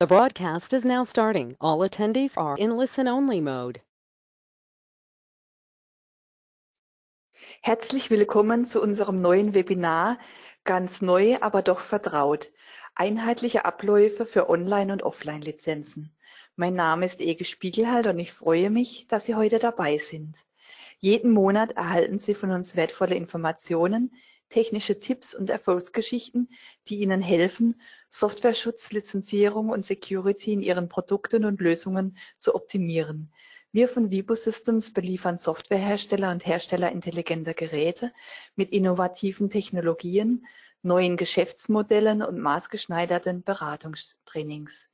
[0.00, 1.56] The broadcast is now starting.
[1.60, 3.82] All attendees are in listen-only mode.
[7.60, 10.16] Herzlich willkommen zu unserem neuen Webinar
[10.64, 12.50] Ganz neu, aber doch vertraut.
[12.94, 16.16] Einheitliche Abläufe für Online- und Offline-Lizenzen.
[16.56, 20.34] Mein Name ist Ege Spiegelhalter und ich freue mich, dass Sie heute dabei sind.
[20.98, 24.14] Jeden Monat erhalten Sie von uns wertvolle Informationen,
[24.50, 26.48] technische Tipps und Erfolgsgeschichten,
[26.88, 27.80] die Ihnen helfen,
[28.10, 33.32] Softwareschutz, Lizenzierung und Security in Ihren Produkten und Lösungen zu optimieren.
[33.72, 38.12] Wir von Vibo Systems beliefern Softwarehersteller und Hersteller intelligenter Geräte
[38.56, 40.44] mit innovativen Technologien,
[40.82, 44.89] neuen Geschäftsmodellen und maßgeschneiderten Beratungstrainings.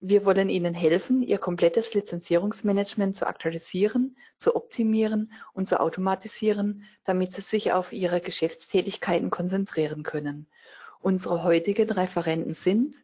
[0.00, 7.32] Wir wollen Ihnen helfen, Ihr komplettes Lizenzierungsmanagement zu aktualisieren, zu optimieren und zu automatisieren, damit
[7.32, 10.46] Sie sich auf Ihre Geschäftstätigkeiten konzentrieren können.
[11.00, 12.94] Unsere heutigen Referenten sind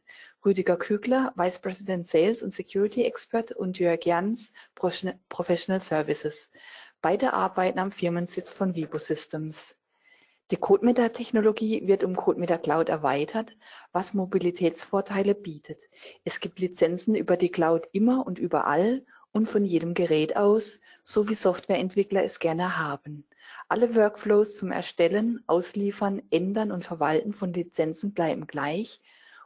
[0.44, 6.48] Rüdiger Kügler, Vice President Sales und Security Expert und Jörg Jans, Professional Services.
[7.00, 9.74] Beide arbeiten am Firmensitz von Vibo Systems.
[10.50, 13.56] Die CodeMeter-Technologie wird um CodeMeter Cloud erweitert,
[13.92, 15.80] was Mobilitätsvorteile bietet.
[16.22, 21.30] Es gibt Lizenzen über die Cloud immer und überall und von jedem Gerät aus, so
[21.30, 23.26] wie Softwareentwickler es gerne haben.
[23.68, 29.00] Alle Workflows zum Erstellen, Ausliefern, Ändern und Verwalten von Lizenzen bleiben gleich,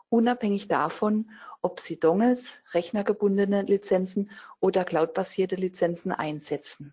[0.09, 1.31] unabhängig davon,
[1.63, 6.93] ob Sie Dongles, rechnergebundene Lizenzen oder cloudbasierte Lizenzen einsetzen.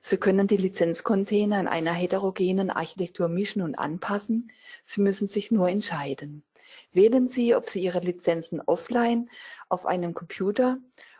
[0.00, 4.50] Sie können die Lizenzcontainer in einer heterogenen Architektur mischen und anpassen.
[4.84, 6.44] Sie müssen sich nur entscheiden.
[6.92, 9.30] Wählen Sie, ob Sie Ihre Lizenzen offline
[9.68, 10.78] auf einem Computer,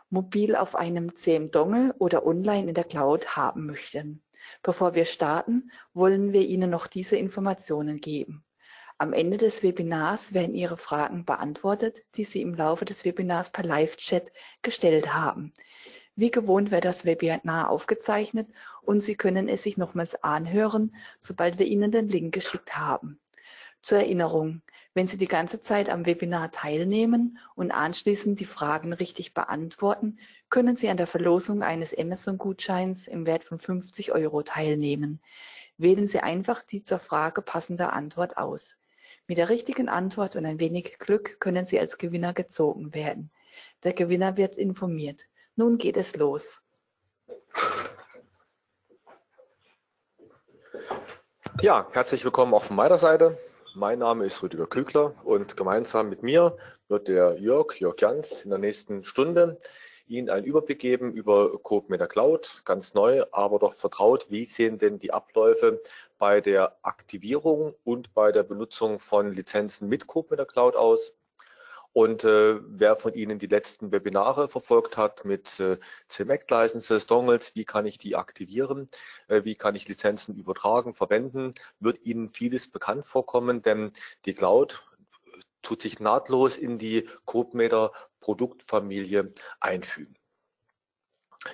[0.09, 4.21] mobil auf einem CM-Dongle oder online in der Cloud haben möchten.
[4.63, 8.43] Bevor wir starten, wollen wir Ihnen noch diese Informationen geben.
[8.97, 13.63] Am Ende des Webinars werden Ihre Fragen beantwortet, die Sie im Laufe des Webinars per
[13.63, 14.31] Live-Chat
[14.61, 15.53] gestellt haben.
[16.19, 18.49] Wie gewohnt wird das Webinar aufgezeichnet
[18.81, 23.21] und Sie können es sich nochmals anhören, sobald wir Ihnen den Link geschickt haben.
[23.81, 24.61] Zur Erinnerung,
[24.93, 30.17] wenn Sie die ganze Zeit am Webinar teilnehmen und anschließend die Fragen richtig beantworten,
[30.49, 35.21] können Sie an der Verlosung eines Amazon-Gutscheins im Wert von 50 Euro teilnehmen.
[35.77, 38.75] Wählen Sie einfach die zur Frage passende Antwort aus.
[39.25, 43.31] Mit der richtigen Antwort und ein wenig Glück können Sie als Gewinner gezogen werden.
[43.85, 45.28] Der Gewinner wird informiert.
[45.59, 46.61] Nun geht es los.
[51.61, 53.37] Ja, herzlich willkommen auch von meiner Seite.
[53.75, 56.55] Mein Name ist Rüdiger Kügler und gemeinsam mit mir
[56.87, 59.59] wird der Jörg, Jörg Jans, in der nächsten Stunde
[60.07, 64.27] Ihnen einen Überblick geben über CodeMeter Cloud, ganz neu, aber doch vertraut.
[64.29, 65.81] Wie sehen denn die Abläufe
[66.17, 71.13] bei der Aktivierung und bei der Benutzung von Lizenzen mit CodeMeter Cloud aus?
[71.93, 75.77] Und äh, wer von Ihnen die letzten Webinare verfolgt hat mit äh,
[76.07, 78.89] CMAC Licenses, Dongles, wie kann ich die aktivieren,
[79.27, 83.91] äh, wie kann ich Lizenzen übertragen, verwenden, wird Ihnen vieles bekannt vorkommen, denn
[84.25, 84.83] die Cloud
[85.61, 90.15] tut sich nahtlos in die CodeMeter Produktfamilie einfügen.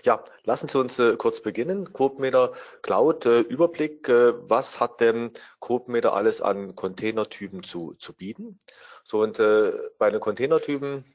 [0.03, 1.93] Ja, lassen Sie uns äh, kurz beginnen.
[1.93, 4.09] CodeMeter Cloud äh, Überblick.
[4.09, 8.59] Äh, was hat denn CodeMeter alles an Containertypen zu, zu bieten?
[9.05, 11.05] So und äh, bei den Containertypen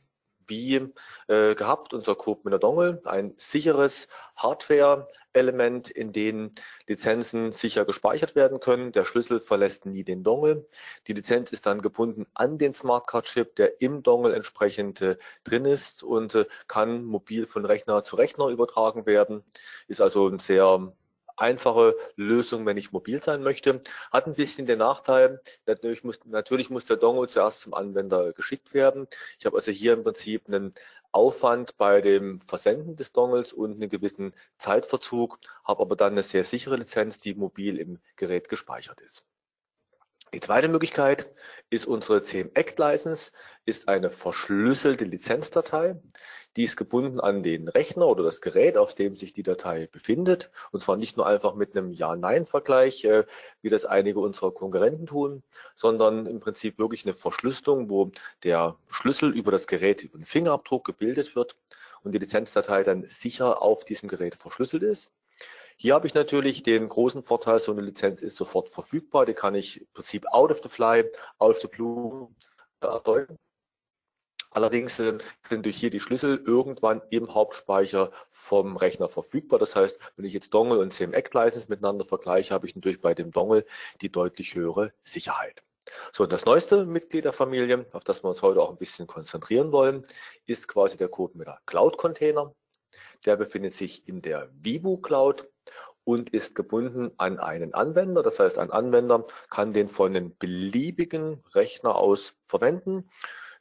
[0.51, 0.93] wie
[1.29, 6.51] äh, gehabt unser CodeMeter Dongle, ein sicheres Hardware-Element, in dem
[6.87, 8.93] Lizenzen sicher gespeichert werden können.
[8.93, 10.67] Der Schlüssel verlässt nie den Dongle.
[11.07, 16.03] Die Lizenz ist dann gebunden an den Smartcard-Chip, der im Dongle entsprechend äh, drin ist
[16.03, 19.45] und äh, kann mobil von Rechner zu Rechner übertragen werden.
[19.87, 20.93] Ist also ein sehr
[21.41, 23.81] einfache Lösung, wenn ich mobil sein möchte.
[24.13, 28.75] Hat ein bisschen den Nachteil, natürlich muss, natürlich muss der Dongle zuerst zum Anwender geschickt
[28.75, 29.09] werden.
[29.39, 30.75] Ich habe also hier im Prinzip einen
[31.13, 36.45] Aufwand bei dem Versenden des Dongles und einen gewissen Zeitverzug, habe aber dann eine sehr
[36.45, 39.25] sichere Lizenz, die mobil im Gerät gespeichert ist.
[40.33, 41.29] Die zweite Möglichkeit
[41.71, 43.33] ist unsere CM Act License,
[43.65, 46.01] ist eine verschlüsselte Lizenzdatei.
[46.57, 50.53] Die ist gebunden an den Rechner oder das Gerät, auf dem sich die Datei befindet.
[50.71, 53.25] Und zwar nicht nur einfach mit einem Ja-Nein-Vergleich, äh,
[53.61, 55.43] wie das einige unserer Konkurrenten tun,
[55.75, 58.13] sondern im Prinzip wirklich eine Verschlüsselung, wo
[58.45, 61.57] der Schlüssel über das Gerät, über den Fingerabdruck gebildet wird
[62.05, 65.11] und die Lizenzdatei dann sicher auf diesem Gerät verschlüsselt ist.
[65.83, 69.25] Hier habe ich natürlich den großen Vorteil, so eine Lizenz ist sofort verfügbar.
[69.25, 72.29] Die kann ich im Prinzip out of the fly, out of the blue
[72.83, 73.39] erzeugen.
[74.51, 79.59] Allerdings sind durch hier die Schlüssel irgendwann im Hauptspeicher vom Rechner verfügbar.
[79.59, 83.15] Das heißt, wenn ich jetzt Dongle und CM-Act License miteinander vergleiche, habe ich natürlich bei
[83.15, 83.65] dem Dongle
[84.03, 85.63] die deutlich höhere Sicherheit.
[86.13, 89.73] So, das neueste Mitglied der Familie, auf das wir uns heute auch ein bisschen konzentrieren
[89.73, 90.07] wollen,
[90.45, 92.55] ist quasi der CodeMeter Cloud Container.
[93.25, 95.49] Der befindet sich in der Vibu Cloud
[96.11, 98.23] und ist gebunden an einen Anwender.
[98.23, 103.09] Das heißt, ein Anwender kann den von einem beliebigen Rechner aus verwenden.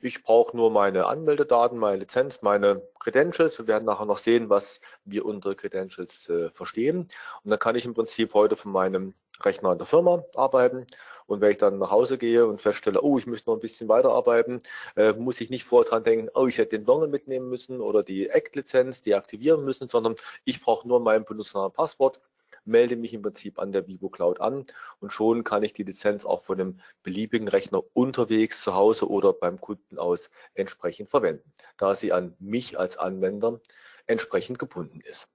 [0.02, 3.60] Ich brauche nur meine Anmeldedaten, meine Lizenz, meine Credentials.
[3.60, 7.10] Wir werden nachher noch sehen, was wir unter Credentials äh, verstehen.
[7.44, 10.88] Und dann kann ich im Prinzip heute von meinem Rechner in der Firma arbeiten.
[11.30, 13.88] Und wenn ich dann nach Hause gehe und feststelle, oh, ich möchte noch ein bisschen
[13.88, 14.64] weiterarbeiten,
[14.96, 18.02] äh, muss ich nicht vorher dran denken, oh, ich hätte den Dongle mitnehmen müssen oder
[18.02, 22.20] die Act-Lizenz deaktivieren müssen, sondern ich brauche nur mein Benutzernamen Passwort
[22.70, 24.64] melde mich im Prinzip an der Vivo Cloud an
[25.00, 29.34] und schon kann ich die Lizenz auch von einem beliebigen Rechner unterwegs zu Hause oder
[29.34, 33.60] beim Kunden aus entsprechend verwenden, da sie an mich als Anwender
[34.08, 35.28] entsprechend gebunden ist.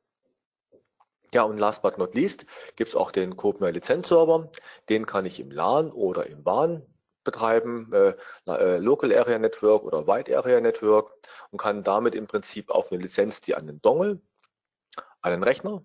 [1.32, 2.46] Ja, und last but not least
[2.76, 4.52] gibt es auch den CodeMail Lizenzserver.
[4.88, 6.86] Den kann ich im LAN oder im WAN
[7.24, 8.14] betreiben, äh,
[8.46, 11.10] äh, Local Area Network oder Wide Area Network
[11.50, 14.20] und kann damit im Prinzip auf eine Lizenz, die an den Dongle,
[15.22, 15.82] an den Rechner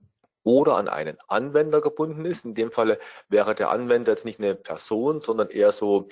[0.50, 2.44] oder an einen Anwender gebunden ist.
[2.44, 3.00] In dem Falle
[3.30, 6.10] wäre der Anwender jetzt nicht eine Person, sondern eher so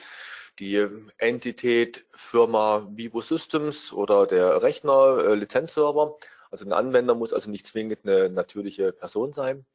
[0.59, 0.87] die
[1.17, 6.17] Entität Firma Vivo Systems oder der Rechner, äh, Lizenzserver.
[6.51, 9.65] Also ein Anwender muss also nicht zwingend eine natürliche Person sein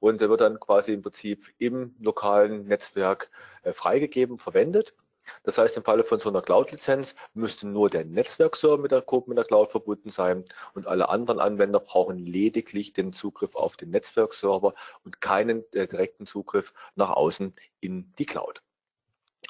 [0.00, 3.30] und der wird dann quasi im Prinzip im lokalen Netzwerk
[3.64, 4.94] äh, freigegeben, verwendet.
[5.42, 9.28] Das heißt, im Falle von so einer Cloud-Lizenz müsste nur der Netzwerkserver mit der Code
[9.28, 13.90] mit der Cloud verbunden sein und alle anderen Anwender brauchen lediglich den Zugriff auf den
[13.90, 14.74] Netzwerkserver
[15.04, 18.62] und keinen äh, direkten Zugriff nach außen in die Cloud.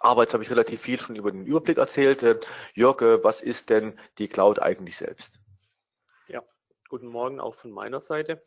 [0.01, 2.23] Aber jetzt habe ich relativ viel schon über den Überblick erzählt.
[2.23, 2.41] Äh,
[2.75, 5.39] Jörg, äh, was ist denn die Cloud eigentlich selbst?
[6.29, 6.43] Ja,
[6.89, 8.43] guten Morgen auch von meiner Seite.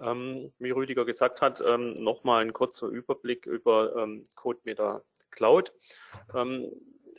[0.00, 5.72] Ähm, wie Rüdiger gesagt hat, ähm, nochmal ein kurzer Überblick über ähm, CodeMeter Cloud.
[6.34, 6.70] Ähm,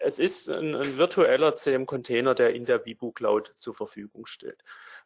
[0.04, 4.64] es ist ein, ein virtueller CM-Container, der in der Vibu Cloud zur Verfügung steht.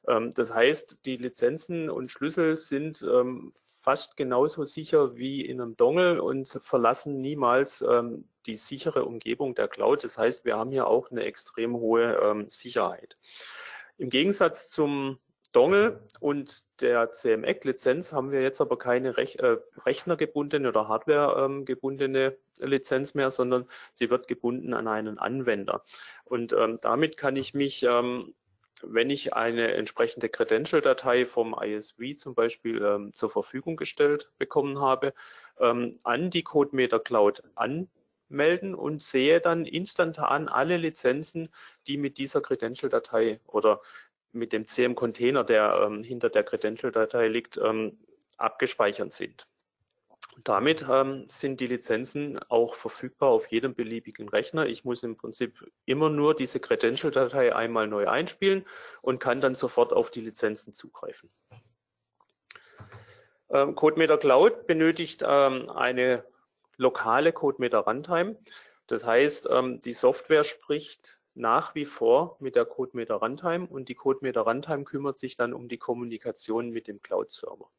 [0.07, 5.75] Ähm, das heißt, die Lizenzen und Schlüssel sind ähm, fast genauso sicher wie in einem
[5.75, 10.04] Dongle und verlassen niemals ähm, die sichere Umgebung der Cloud.
[10.04, 13.18] Das heißt, wir haben hier auch eine extrem hohe ähm, Sicherheit.
[13.98, 15.19] Im Gegensatz zum
[15.56, 19.56] Dongle und der CMEC-Lizenz haben wir jetzt aber keine Rech äh,
[19.86, 25.84] rechnergebundene oder hardwaregebundene ähm, Lizenz mehr, sondern sie wird gebunden an einen Anwender.
[26.25, 28.34] Und ähm, damit kann ich mich, ähm,
[28.81, 35.13] wenn ich eine entsprechende Credential-Datei vom ISV zum Beispiel ähm, zur Verfügung gestellt bekommen habe,
[35.62, 41.48] ähm, an die CodeMeter Cloud anmelden und sehe dann instantan alle Lizenzen,
[41.88, 43.80] die mit dieser Credential-Datei oder
[44.36, 47.98] mit dem CM-Container, der ähm, hinter der Credential-Datei liegt, ähm,
[48.38, 49.48] abgespeichert sind.
[50.44, 54.66] damit ähm, sind die Lizenzen auch verfügbar auf jedem beliebigen Rechner.
[54.66, 58.66] Ich muss im Prinzip immer nur diese Credential-Datei einmal neu einspielen
[59.02, 61.31] und kann dann sofort auf die Lizenzen zugreifen.
[63.50, 66.26] Ähm, CodeMeter Cloud benötigt ähm, eine
[66.78, 68.38] lokale CodeMeter Runtime.
[68.88, 73.96] Das heißt, ähm, die Software spricht nach wie vor mit der CodeMeter Runtime und die
[73.96, 77.70] CodeMeter Runtime kümmert sich dann um die Kommunikation mit dem Cloud-Server.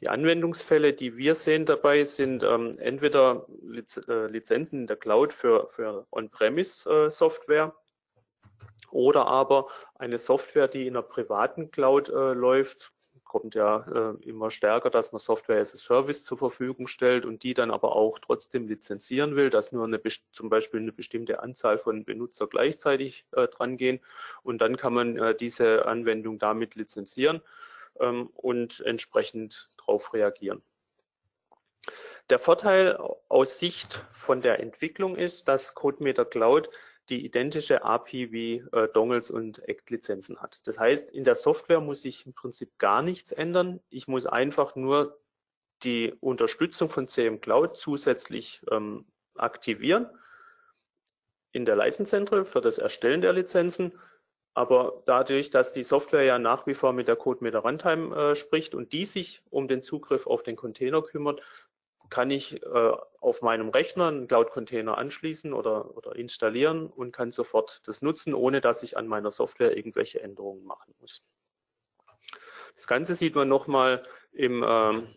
[0.00, 5.32] Die Anwendungsfälle, die wir sehen dabei, sind ähm, entweder Liz äh, Lizenzen in der Cloud
[5.32, 12.92] für, für On-Premise-Software äh, oder aber eine Software, die in einer privaten Cloud äh, läuft,
[13.30, 17.44] kommt ja äh, immer stärker, dass man Software as a Service zur Verfügung stellt und
[17.44, 20.00] die dann aber auch trotzdem lizenzieren will, dass nur eine,
[20.32, 24.00] zum Beispiel eine bestimmte Anzahl von Benutzer gleichzeitig äh, dran gehen.
[24.42, 27.40] Und dann kann man äh, diese Anwendung damit lizenzieren
[28.00, 30.60] ähm, und entsprechend darauf reagieren.
[32.30, 36.68] Der Vorteil aus Sicht von der Entwicklung ist, dass CodeMeter Cloud
[37.10, 40.60] die identische API wie äh, Dongles und ACT-Lizenzen hat.
[40.64, 43.80] Das heißt, in der Software muss ich im Prinzip gar nichts ändern.
[43.90, 45.20] Ich muss einfach nur
[45.82, 50.08] die Unterstützung von CM Cloud zusätzlich ähm, aktivieren
[51.52, 53.98] in der License für das Erstellen der Lizenzen.
[54.54, 58.14] Aber dadurch, dass die Software ja nach wie vor mit der Code mit der Runtime
[58.14, 61.40] äh, spricht und die sich um den Zugriff auf den Container kümmert,
[62.10, 67.80] kann ich äh, auf meinem Rechner einen Cloud-Container anschließen oder, oder installieren und kann sofort
[67.86, 71.24] das nutzen, ohne dass ich an meiner Software irgendwelche Änderungen machen muss.
[72.74, 74.02] Das Ganze sieht man nochmal
[74.32, 75.08] im, ähm,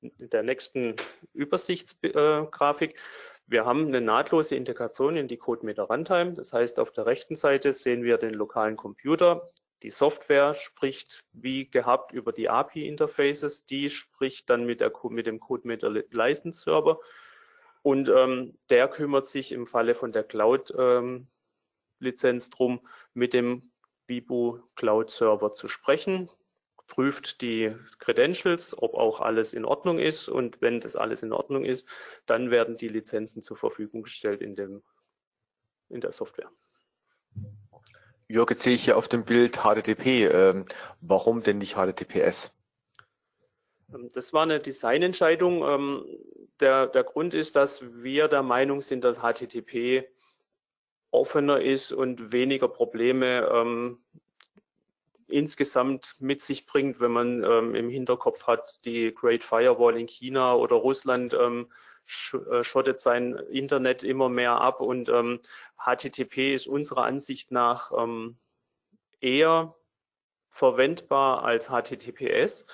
[0.00, 0.96] in der nächsten
[1.34, 2.98] Übersichtsgrafik.
[3.46, 6.34] Wir haben eine nahtlose Integration in die CodeMeter Runtime.
[6.34, 9.50] Das heißt, auf der rechten Seite sehen wir den lokalen Computer,
[9.82, 15.40] die Software spricht wie gehabt über die API-Interfaces, die spricht dann mit, der, mit dem
[15.40, 17.00] CodeMeter License Server.
[17.82, 21.24] Und ähm, der kümmert sich im Falle von der Cloud-Lizenz
[22.46, 23.72] ähm, drum, mit dem
[24.06, 26.30] Bibu Cloud Server zu sprechen,
[26.86, 30.28] prüft die Credentials, ob auch alles in Ordnung ist.
[30.28, 31.88] Und wenn das alles in Ordnung ist,
[32.26, 34.82] dann werden die Lizenzen zur Verfügung gestellt in, dem,
[35.88, 36.50] in der Software.
[38.30, 40.26] Jörg, jetzt sehe ich hier auf dem Bild HTTP.
[40.26, 40.64] Ähm,
[41.00, 42.52] warum denn nicht HTTPS?
[43.92, 45.64] Ähm, das war eine Designentscheidung.
[45.64, 46.04] Ähm,
[46.60, 50.04] der, der Grund ist, dass wir der Meinung sind, dass HTTP
[51.10, 53.98] offener ist und weniger Probleme ähm,
[55.26, 60.54] insgesamt mit sich bringt, wenn man ähm, im Hinterkopf hat, die Great Firewall in China
[60.54, 65.40] oder Russland ähm, äh, schottet sein Internet immer mehr ab und ähm,
[65.78, 68.36] HTTP ist unserer Ansicht nach ähm,
[69.20, 69.76] eher
[70.48, 72.66] verwendbar als HTTPS.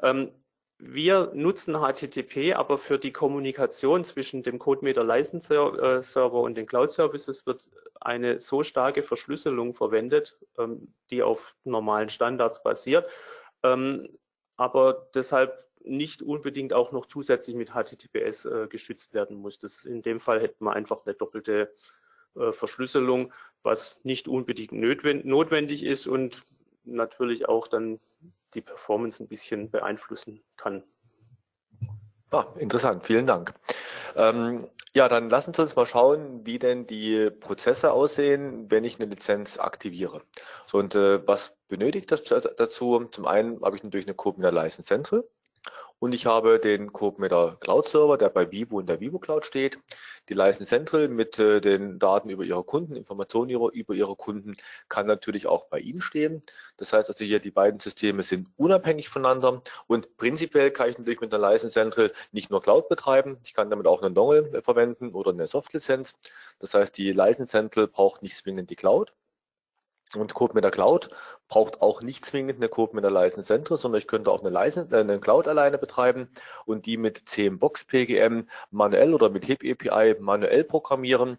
[0.00, 0.32] Ähm,
[0.78, 6.92] wir nutzen HTTP, aber für die Kommunikation zwischen dem CodeMeter License Server und den Cloud
[6.92, 7.68] Services wird
[8.00, 13.08] eine so starke Verschlüsselung verwendet, ähm, die auf normalen Standards basiert,
[13.62, 14.08] ähm,
[14.56, 19.58] aber deshalb nicht unbedingt auch noch zusätzlich mit HTTPS äh, geschützt werden muss.
[19.58, 21.72] Das, in dem Fall hätten wir einfach eine doppelte
[22.36, 26.42] äh, Verschlüsselung, was nicht unbedingt notwendig ist und
[26.84, 28.00] natürlich auch dann
[28.54, 30.82] die Performance ein bisschen beeinflussen kann.
[32.30, 33.54] Ah, interessant, vielen Dank.
[34.16, 38.98] Ähm, ja, dann lassen Sie uns mal schauen, wie denn die Prozesse aussehen, wenn ich
[38.98, 40.22] eine Lizenz aktiviere.
[40.66, 43.04] So, und äh, was benötigt das dazu?
[43.10, 45.24] Zum einen habe ich natürlich eine Code License Central.
[46.04, 49.78] Und ich habe den CodeMeter Cloud Server, der bei Vivo in der Vivo Cloud steht.
[50.28, 54.54] Die License Central mit äh, den Daten über Ihre Kunden, Informationen ihrer, über Ihre Kunden
[54.90, 56.42] kann natürlich auch bei Ihnen stehen.
[56.76, 61.22] Das heißt also hier, die beiden Systeme sind unabhängig voneinander und prinzipiell kann ich natürlich
[61.22, 65.14] mit einer License Central nicht nur Cloud betreiben, ich kann damit auch einen Dongle verwenden
[65.14, 66.12] oder eine Soft-Lizenz.
[66.58, 69.14] Das heißt, die License Central braucht nicht zwingend die Cloud.
[70.16, 71.10] Und Code der Cloud
[71.48, 74.94] braucht auch nicht zwingend eine Code der License Central, sondern ich könnte auch eine, License,
[74.94, 76.28] äh, eine Cloud alleine betreiben
[76.64, 81.38] und die mit CMBox PGM manuell oder mit HIP API manuell programmieren.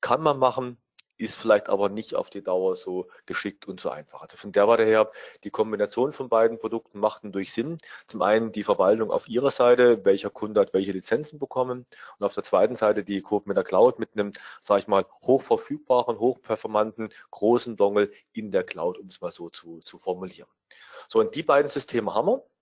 [0.00, 0.76] Kann man machen,
[1.24, 4.22] ist vielleicht aber nicht auf die Dauer so geschickt und so einfach.
[4.22, 5.10] Also von der Warte her,
[5.42, 7.78] die Kombination von beiden Produkten macht durch Sinn.
[8.06, 11.86] Zum einen die Verwaltung auf ihrer Seite, welcher Kunde hat welche Lizenzen bekommen
[12.18, 15.06] und auf der zweiten Seite die Code mit der Cloud mit einem, sage ich mal,
[15.22, 20.48] hochverfügbaren, hochperformanten, großen Dongle in der Cloud, um es mal so zu, zu formulieren.
[21.08, 22.53] So, und die beiden Systeme haben wir.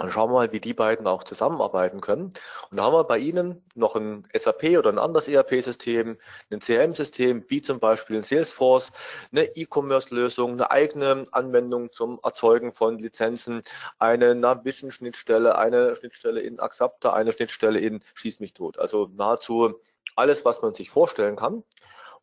[0.00, 2.32] Dann schauen wir mal, wie die beiden auch zusammenarbeiten können.
[2.70, 6.16] Und da haben wir bei Ihnen noch ein SAP oder ein anderes ERP-System,
[6.50, 8.92] ein CRM-System, wie zum Beispiel ein Salesforce,
[9.30, 13.62] eine E-Commerce-Lösung, eine eigene Anwendung zum Erzeugen von Lizenzen,
[13.98, 18.78] eine Navision-Schnittstelle, eine Schnittstelle in Axapta, eine Schnittstelle in Schieß mich tot.
[18.78, 19.82] Also nahezu
[20.16, 21.62] alles, was man sich vorstellen kann.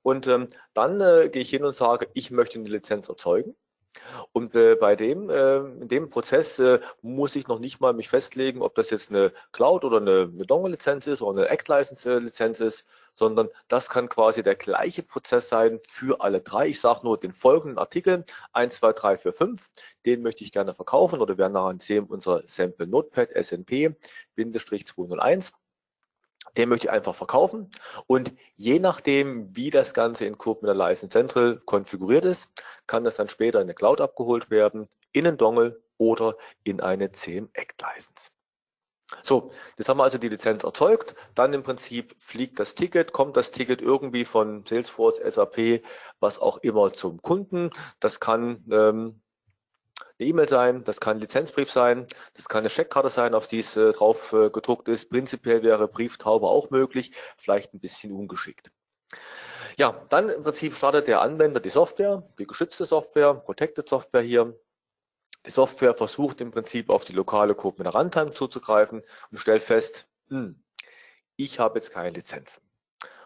[0.01, 3.55] Und ähm, dann äh, gehe ich hin und sage, ich möchte eine Lizenz erzeugen.
[4.31, 8.09] Und äh, bei dem, äh, in dem Prozess äh, muss ich noch nicht mal mich
[8.09, 12.85] festlegen, ob das jetzt eine Cloud oder eine, eine Dongle-Lizenz ist oder eine Act-License-Lizenz ist,
[13.13, 16.67] sondern das kann quasi der gleiche Prozess sein für alle drei.
[16.67, 19.69] Ich sage nur den folgenden Artikel 1, 2, 3, 4, 5.
[20.05, 25.51] Den möchte ich gerne verkaufen oder werden nachher sehen unser Sample Notepad SNP-201
[26.55, 27.71] den möchte ich einfach verkaufen.
[28.07, 32.49] Und je nachdem, wie das Ganze in der License Central konfiguriert ist,
[32.87, 37.11] kann das dann später in der Cloud abgeholt werden, in einen Dongle oder in eine
[37.11, 38.29] CM Act License.
[39.23, 41.15] So, jetzt haben wir also die Lizenz erzeugt.
[41.33, 45.81] Dann im Prinzip fliegt das Ticket, kommt das Ticket irgendwie von Salesforce, SAP,
[46.19, 47.69] was auch immer zum Kunden.
[48.01, 49.21] Das kann ähm,
[50.19, 53.59] eine E-Mail sein, das kann ein Lizenzbrief sein, das kann eine Scheckkarte sein, auf die
[53.59, 55.09] es äh, drauf äh, gedruckt ist.
[55.09, 58.71] Prinzipiell wäre Brieftaube auch möglich, vielleicht ein bisschen ungeschickt.
[59.77, 64.59] Ja, dann im Prinzip startet der Anwender die Software, die geschützte Software, Protected Software hier.
[65.45, 69.63] Die Software versucht im Prinzip auf die lokale Code mit der Runtime zuzugreifen und stellt
[69.63, 70.61] fest, hm,
[71.35, 72.59] ich habe jetzt keine Lizenz.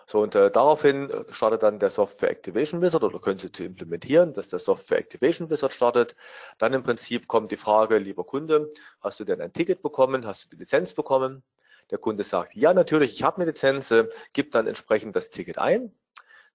[0.07, 3.63] So, und äh, daraufhin äh, startet dann der Software Activation Wizard oder können Sie zu
[3.63, 6.15] implementieren, dass der Software Activation Wizard startet.
[6.57, 8.69] Dann im Prinzip kommt die Frage, lieber Kunde,
[9.01, 10.25] hast du denn ein Ticket bekommen?
[10.25, 11.43] Hast du die Lizenz bekommen?
[11.91, 15.57] Der Kunde sagt, ja, natürlich, ich habe eine Lizenz, äh, gibt dann entsprechend das Ticket
[15.57, 15.93] ein.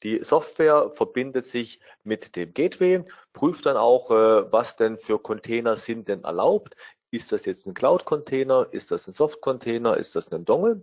[0.03, 5.77] Die Software verbindet sich mit dem Gateway, prüft dann auch, äh, was denn für Container
[5.77, 6.77] sind denn erlaubt.
[7.11, 8.69] Ist das jetzt ein Cloud-Container?
[8.73, 9.97] Ist das ein Soft-Container?
[9.97, 10.83] Ist das ein Dongle?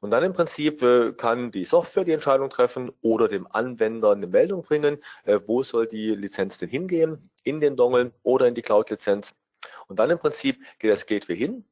[0.00, 4.26] Und dann im Prinzip äh, kann die Software die Entscheidung treffen oder dem Anwender eine
[4.26, 8.62] Meldung bringen, äh, wo soll die Lizenz denn hingehen, in den Dongle oder in die
[8.62, 9.34] Cloud-Lizenz.
[9.88, 11.64] Und dann im Prinzip geht das Gateway hin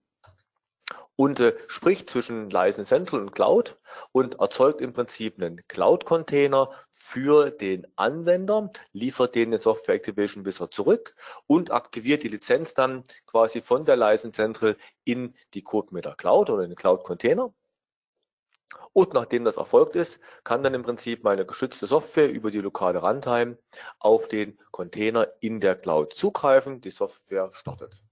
[1.17, 3.77] und äh, spricht zwischen License Central und Cloud
[4.13, 10.73] und erzeugt im Prinzip einen Cloud-Container für den Anwender, liefert den den Software Activation Wizard
[10.73, 11.15] zurück
[11.47, 16.65] und aktiviert die Lizenz dann quasi von der License Central in die CodeMeter Cloud oder
[16.65, 17.53] in den Cloud-Container.
[18.93, 22.99] Und nachdem das erfolgt ist, kann dann im Prinzip meine geschützte Software über die lokale
[22.99, 23.59] Runtime
[23.99, 26.81] auf den Container in der Cloud zugreifen.
[26.81, 28.03] Die Software startet.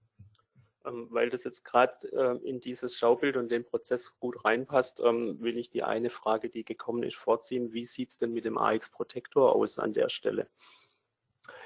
[0.85, 5.41] Ähm, weil das jetzt gerade äh, in dieses Schaubild und den Prozess gut reinpasst, ähm,
[5.41, 7.73] will ich die eine Frage, die gekommen ist, vorziehen.
[7.73, 10.47] Wie sieht es denn mit dem AX Protector aus an der Stelle?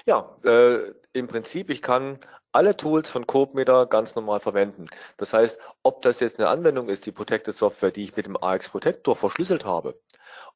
[0.06, 2.18] Ja, äh, im Prinzip, ich kann
[2.52, 4.86] alle Tools von CodeMeter ganz normal verwenden.
[5.16, 8.36] Das heißt, ob das jetzt eine Anwendung ist, die Protected Software, die ich mit dem
[8.42, 10.00] AX Protector verschlüsselt habe,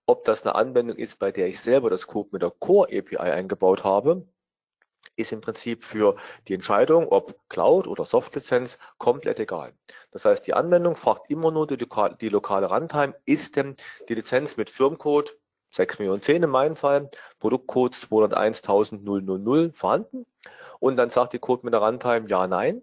[0.06, 4.26] ob das eine Anwendung ist, bei der ich selber das CodeMeter Core API eingebaut habe,
[5.16, 6.16] ist im Prinzip für
[6.48, 9.74] die Entscheidung, ob Cloud oder Softlizenz, komplett egal.
[10.10, 13.76] Das heißt, die Anwendung fragt immer nur die, lokale, die lokale Runtime, ist denn
[14.08, 15.36] die Lizenz mit Firmencode
[15.70, 20.24] 6 Millionen 10 in meinem Fall, Produktcode 201.000 vorhanden
[20.84, 22.82] und dann sagt die Code mit der Runtime ja, nein.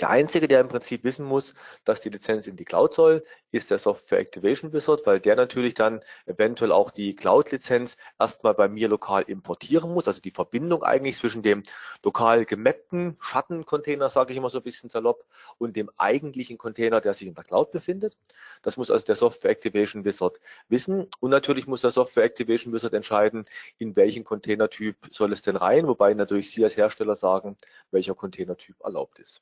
[0.00, 3.70] Der Einzige, der im Prinzip wissen muss, dass die Lizenz in die Cloud soll, ist
[3.70, 8.88] der Software Activation Wizard, weil der natürlich dann eventuell auch die Cloud-Lizenz erstmal bei mir
[8.88, 10.08] lokal importieren muss.
[10.08, 11.62] Also die Verbindung eigentlich zwischen dem
[12.02, 15.24] lokal gemappten Schattencontainer, sage ich immer so ein bisschen salopp,
[15.58, 18.16] und dem eigentlichen Container, der sich in der Cloud befindet.
[18.62, 21.08] Das muss also der Software Activation Wizard wissen.
[21.20, 23.46] Und natürlich muss der Software Activation Wizard entscheiden,
[23.78, 27.56] in welchen Containertyp soll es denn rein, wobei natürlich Sie als Hersteller sagen,
[27.90, 29.40] welcher Containertyp erlaubt ist.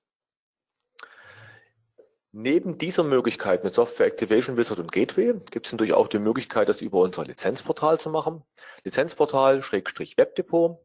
[2.34, 6.66] Neben dieser Möglichkeit mit Software Activation Wizard und Gateway gibt es natürlich auch die Möglichkeit,
[6.66, 8.42] das über unser Lizenzportal zu machen.
[8.84, 10.78] Lizenzportal Schrägstrich Webdepot.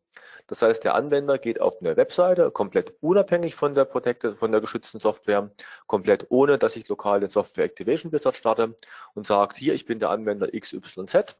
[0.48, 4.60] Das heißt, der Anwender geht auf eine Webseite, komplett unabhängig von der Protected, von der
[4.60, 5.50] geschützten Software,
[5.86, 8.76] komplett ohne, dass ich lokal den Software Activation Wizard starte
[9.14, 11.38] und sagt, hier, ich bin der Anwender XYZ.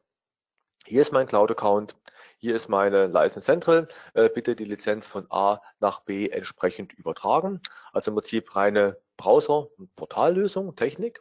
[0.88, 1.96] Hier ist mein Cloud-Account,
[2.38, 7.60] hier ist meine License Central, äh, bitte die Lizenz von A nach B entsprechend übertragen.
[7.92, 11.20] Also im Prinzip reine Browser- und Portallösung, Technik.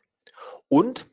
[0.70, 1.08] Und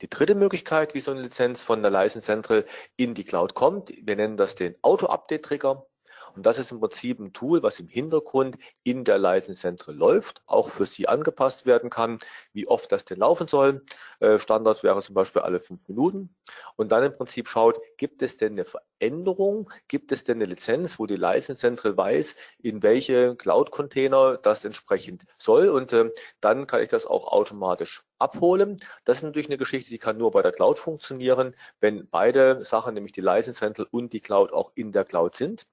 [0.00, 3.90] die dritte Möglichkeit, wie so eine Lizenz von der License Central in die Cloud kommt,
[3.90, 5.86] wir nennen das den Auto-Update-Trigger.
[6.34, 10.42] Und das ist im Prinzip ein Tool, was im Hintergrund in der License Central läuft,
[10.46, 12.18] auch für Sie angepasst werden kann,
[12.52, 13.84] wie oft das denn laufen soll.
[14.20, 16.34] Äh, Standard wäre zum Beispiel alle fünf Minuten.
[16.76, 19.70] Und dann im Prinzip schaut, gibt es denn eine Veränderung?
[19.88, 25.24] Gibt es denn eine Lizenz, wo die License Central weiß, in welche Cloud-Container das entsprechend
[25.38, 25.68] soll?
[25.68, 28.76] Und ähm, dann kann ich das auch automatisch abholen.
[29.04, 32.94] Das ist natürlich eine Geschichte, die kann nur bei der Cloud funktionieren, wenn beide Sachen,
[32.94, 35.66] nämlich die License Central und die Cloud auch in der Cloud sind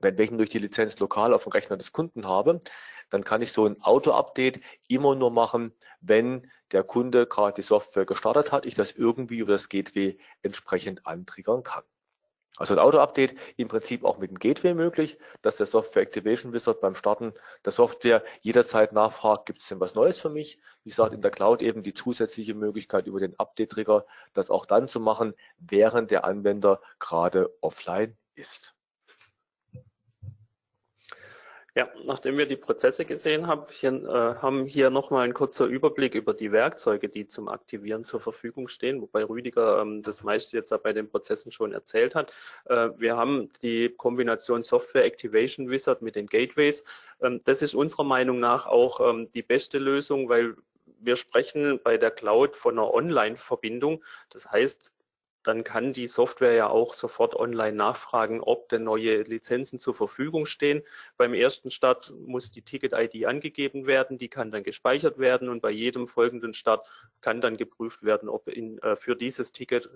[0.00, 2.60] wenn ich durch die Lizenz lokal auf dem Rechner des Kunden habe,
[3.10, 8.06] dann kann ich so ein Auto-Update immer nur machen, wenn der Kunde gerade die Software
[8.06, 11.84] gestartet hat, ich das irgendwie über das Gateway entsprechend antriggern kann.
[12.56, 16.80] Also ein Auto-Update im Prinzip auch mit dem Gateway möglich, dass der Software Activation Wizard
[16.80, 20.60] beim Starten der Software jederzeit nachfragt, gibt es denn was Neues für mich?
[20.84, 24.86] Wie gesagt, in der Cloud eben die zusätzliche Möglichkeit über den Update-Trigger, das auch dann
[24.86, 28.76] zu machen, während der Anwender gerade offline ist.
[31.76, 36.14] Ja, nachdem wir die Prozesse gesehen haben, hier, äh, haben hier nochmal ein kurzer Überblick
[36.14, 40.72] über die Werkzeuge, die zum Aktivieren zur Verfügung stehen, wobei Rüdiger ähm, das meiste jetzt
[40.84, 42.32] bei den Prozessen schon erzählt hat.
[42.66, 46.84] Äh, wir haben die Kombination Software Activation Wizard mit den Gateways.
[47.20, 50.54] Ähm, das ist unserer Meinung nach auch ähm, die beste Lösung, weil
[51.00, 54.04] wir sprechen bei der Cloud von einer Online-Verbindung.
[54.30, 54.93] Das heißt,
[55.44, 60.46] dann kann die Software ja auch sofort online nachfragen, ob denn neue Lizenzen zur Verfügung
[60.46, 60.82] stehen.
[61.16, 65.70] Beim ersten Start muss die Ticket-ID angegeben werden, die kann dann gespeichert werden und bei
[65.70, 66.88] jedem folgenden Start
[67.20, 69.90] kann dann geprüft werden, ob in, äh, für dieses Ticket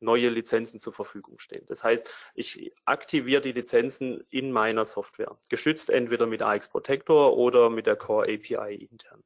[0.00, 1.64] neue Lizenzen zur Verfügung stehen.
[1.66, 7.70] Das heißt, ich aktiviere die Lizenzen in meiner Software, geschützt entweder mit AX Protector oder
[7.70, 9.22] mit der Core API intern.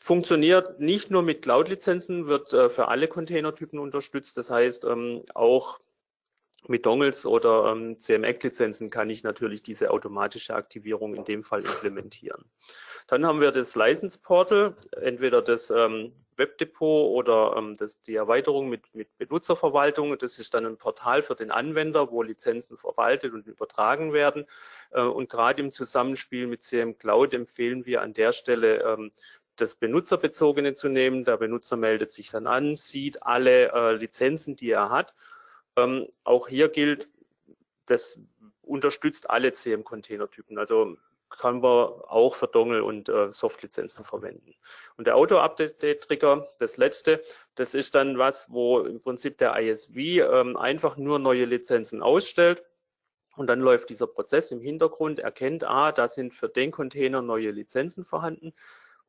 [0.00, 4.36] Funktioniert nicht nur mit Cloud-Lizenzen, wird äh, für alle Containertypen unterstützt.
[4.36, 5.80] Das heißt, ähm, auch
[6.66, 12.44] mit Dongles oder ähm, CMEC-Lizenzen kann ich natürlich diese automatische Aktivierung in dem Fall implementieren.
[13.06, 18.68] Dann haben wir das License Portal, entweder das ähm, Webdepot oder ähm, das, die Erweiterung
[18.68, 20.16] mit, mit Benutzerverwaltung.
[20.18, 24.46] Das ist dann ein Portal für den Anwender, wo Lizenzen verwaltet und übertragen werden.
[24.90, 29.10] Äh, und gerade im Zusammenspiel mit CM Cloud empfehlen wir an der Stelle ähm,
[29.60, 31.24] das Benutzerbezogene zu nehmen.
[31.24, 35.14] Der Benutzer meldet sich dann an, sieht alle äh, Lizenzen, die er hat.
[35.76, 37.08] Ähm, auch hier gilt,
[37.86, 38.18] das
[38.62, 40.58] unterstützt alle CM-Containertypen.
[40.58, 40.96] Also
[41.28, 44.54] kann man auch für Dongle und äh, Softlizenzen verwenden.
[44.96, 47.22] Und der Auto-Update-Trigger, das letzte,
[47.54, 52.62] das ist dann was, wo im Prinzip der ISV ähm, einfach nur neue Lizenzen ausstellt.
[53.36, 57.50] Und dann läuft dieser Prozess im Hintergrund, erkennt, ah, da sind für den Container neue
[57.50, 58.52] Lizenzen vorhanden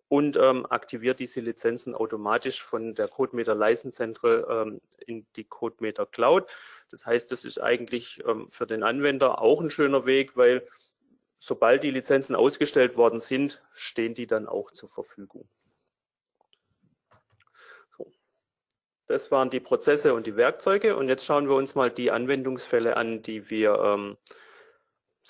[0.09, 6.07] und ähm, aktiviert diese Lizenzen automatisch von der CodeMeter License Central ähm, in die CodeMeter
[6.07, 6.47] Cloud.
[6.89, 10.67] Das heißt, das ist eigentlich ähm, für den Anwender auch ein schöner Weg, weil
[11.37, 15.47] sobald die Lizenzen ausgestellt worden sind, stehen die dann auch zur Verfügung.
[17.95, 18.11] So.
[19.05, 20.95] Das waren die Prozesse und die Werkzeuge.
[20.95, 24.17] Und jetzt schauen wir uns mal die Anwendungsfälle an, die wir ähm,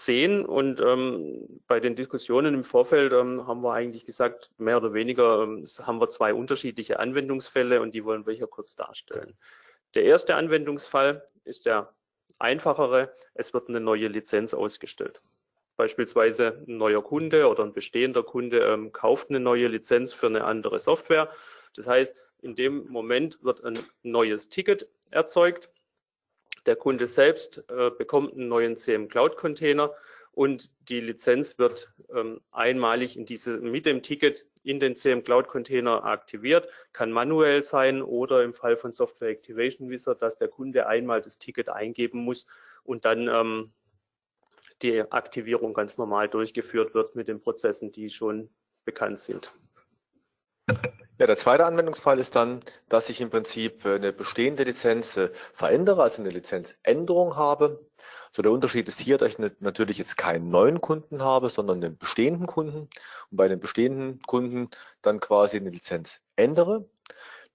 [0.05, 0.45] sehen.
[0.45, 5.43] Und ähm, bei den Diskussionen im Vorfeld ähm, haben wir eigentlich gesagt, mehr oder weniger
[5.43, 9.37] ähm, haben wir zwei unterschiedliche Anwendungsfälle und die wollen wir hier kurz darstellen.
[9.95, 11.93] Der erste Anwendungsfall ist der
[12.37, 13.13] einfachere.
[13.33, 15.21] Es wird eine neue Lizenz ausgestellt.
[15.77, 20.43] Beispielsweise ein neuer Kunde oder ein bestehender Kunde ähm, kauft eine neue Lizenz für eine
[20.43, 21.29] andere Software.
[21.75, 25.69] Das heißt, in dem Moment wird ein neues Ticket erzeugt.
[26.65, 29.93] Der Kunde selbst äh, bekommt einen neuen CM Cloud Container
[30.31, 35.47] und die Lizenz wird ähm, einmalig in diese, mit dem Ticket in den CM Cloud
[35.47, 40.87] Container aktiviert, kann manuell sein oder im Fall von Software Activation Wizard, dass der Kunde
[40.87, 42.45] einmal das Ticket eingeben muss
[42.83, 43.73] und dann ähm,
[44.81, 48.49] die Aktivierung ganz normal durchgeführt wird mit den Prozessen, die schon
[48.85, 49.51] bekannt sind.
[51.19, 55.29] Ja, der zweite Anwendungsfall ist dann, dass ich im Prinzip äh, eine bestehende Lizenz äh,
[55.53, 57.85] verändere, also eine Lizenzänderung habe.
[58.31, 61.97] So der Unterschied ist hier, dass ich natürlich jetzt keinen neuen Kunden habe, sondern einen
[61.97, 62.89] bestehenden Kunden und
[63.31, 64.69] bei einem bestehenden Kunden
[65.01, 66.89] dann quasi eine Lizenz ändere.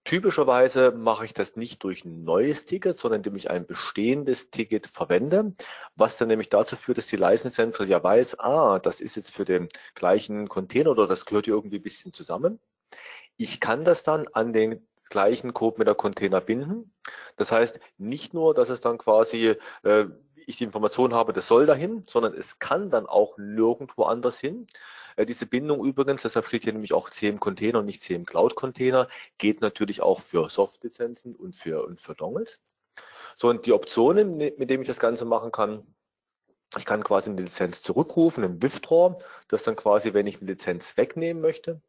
[0.04, 4.86] Typischerweise mache ich das nicht durch ein neues Ticket, sondern indem ich ein bestehendes Ticket
[4.88, 5.54] verwende,
[5.96, 9.30] was dann nämlich dazu führt, dass die License Central ja weiß, ah, das ist jetzt
[9.34, 12.60] für den gleichen Container oder das gehört hier irgendwie ein bisschen zusammen.
[13.36, 16.92] Ich kann das dann an den gleichen Code mit der Container binden.
[17.36, 20.06] Das heißt nicht nur, dass es dann quasi äh,
[20.46, 24.66] ich die Information habe, das soll dahin, sondern es kann dann auch nirgendwo anders hin.
[25.16, 28.54] Äh, diese Bindung übrigens, deshalb steht hier nämlich auch CM Container und nicht CM Cloud
[28.54, 32.58] Container, geht natürlich auch für Soft-Lizenzen und für, und für Dongles.
[33.36, 35.86] So, und die Optionen, mit denen ich das Ganze machen kann,
[36.76, 39.18] ich kann quasi eine Lizenz zurückrufen, einen Withdraw,
[39.48, 41.80] das dann quasi, wenn ich eine Lizenz wegnehmen möchte,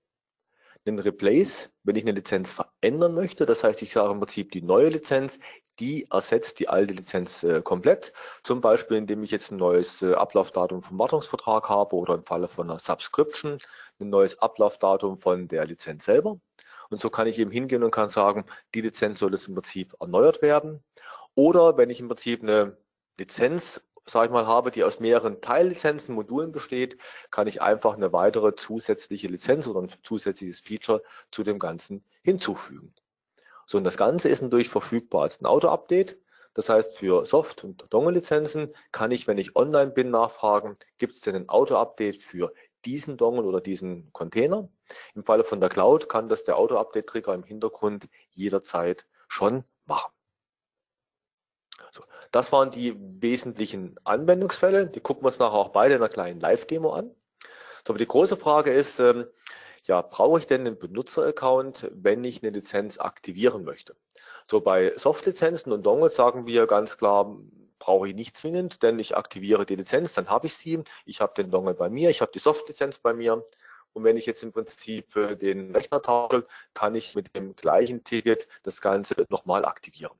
[0.86, 3.45] einen Replace, wenn ich eine Lizenz verändern möchte.
[3.45, 5.39] Das heißt, ich sage im Prinzip, die neue Lizenz,
[5.80, 8.13] die ersetzt die alte Lizenz äh, komplett.
[8.43, 12.48] Zum Beispiel, indem ich jetzt ein neues äh, Ablaufdatum vom Wartungsvertrag habe oder im Falle
[12.48, 13.60] von einer Subscription
[14.00, 16.39] ein neues Ablaufdatum von der Lizenz selber.
[16.89, 19.95] Und so kann ich eben hingehen und kann sagen, die Lizenz soll jetzt im Prinzip
[20.00, 20.84] erneuert werden.
[21.34, 22.78] Oder wenn ich im Prinzip eine
[23.17, 26.97] Lizenz sage ich mal, habe, die aus mehreren Teillizenzen, Modulen besteht,
[27.31, 32.93] kann ich einfach eine weitere zusätzliche Lizenz oder ein zusätzliches Feature zu dem Ganzen hinzufügen.
[33.65, 36.19] So, und das Ganze ist natürlich verfügbar als ein Auto-Update.
[36.53, 41.21] Das heißt, für Soft- und Dongle-Lizenzen kann ich, wenn ich online bin, nachfragen, gibt es
[41.21, 42.53] denn ein Auto-Update für
[42.85, 44.69] diesen Dongle oder diesen Container?
[45.15, 50.14] Im Falle von der Cloud kann das der Auto-Update-Trigger im Hintergrund jederzeit schon machen.
[52.36, 54.88] Das waren die wesentlichen Anwendungsfälle.
[54.88, 57.10] Die gucken wir uns nachher auch beide in einer kleinen Live-Demo an.
[57.88, 59.26] So, aber die große Frage ist, ähm,
[59.86, 63.95] ja, brauche ich denn einen Benutzer-Account, wenn ich eine Lizenz aktivieren möchte?
[64.45, 67.38] So bei Soft-Lizenzen und Dongles sagen wir ganz klar,
[67.80, 70.84] brauche ich nicht zwingend, denn ich aktiviere die Lizenz, dann habe ich sie.
[71.06, 73.45] Ich habe den Dongle bei mir, ich habe die Soft-Lizenz bei mir.
[73.93, 78.04] Und wenn ich jetzt im Prinzip äh, den Rechner tausche, kann ich mit dem gleichen
[78.04, 80.17] Ticket das Ganze nochmal aktivieren.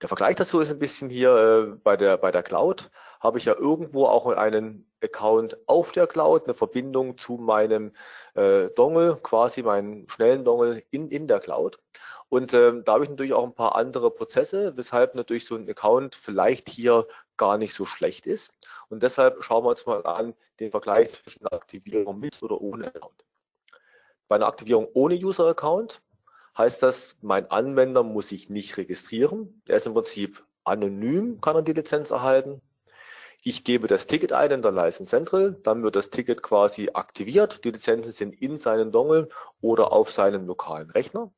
[0.00, 2.90] Der Vergleich dazu ist ein bisschen hier äh, bei, der, bei der Cloud.
[3.20, 7.92] Habe ich ja irgendwo auch einen Account auf der Cloud, eine Verbindung zu meinem
[8.34, 11.78] äh, Dongle, quasi meinen schnellen Dongle in, in der Cloud.
[12.28, 15.68] Und ähm, da habe ich natürlich auch ein paar andere Prozesse, weshalb natürlich so ein
[15.68, 18.52] Account vielleicht hier gar nicht so schlecht ist.
[18.88, 23.24] Und deshalb schauen wir uns mal an den Vergleich zwischen Aktivierung mit oder ohne Account.
[24.28, 26.02] Bei einer Aktivierung ohne User-Account
[26.56, 29.62] heißt das, mein Anwender muss sich nicht registrieren.
[29.66, 32.60] Er ist im Prinzip anonym, kann er die Lizenz erhalten.
[33.42, 37.62] Ich gebe das Ticket ein in der License Central, dann wird das Ticket quasi aktiviert.
[37.64, 39.28] Die Lizenzen sind in seinen Dongle
[39.60, 41.30] oder auf seinem lokalen Rechner.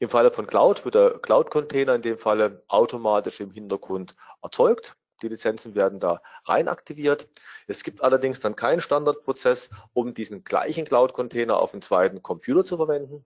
[0.00, 4.96] Im Falle von Cloud wird der Cloud-Container in dem Falle automatisch im Hintergrund erzeugt.
[5.22, 7.28] Die Lizenzen werden da rein aktiviert.
[7.68, 12.76] Es gibt allerdings dann keinen Standardprozess, um diesen gleichen Cloud-Container auf dem zweiten Computer zu
[12.76, 13.24] verwenden.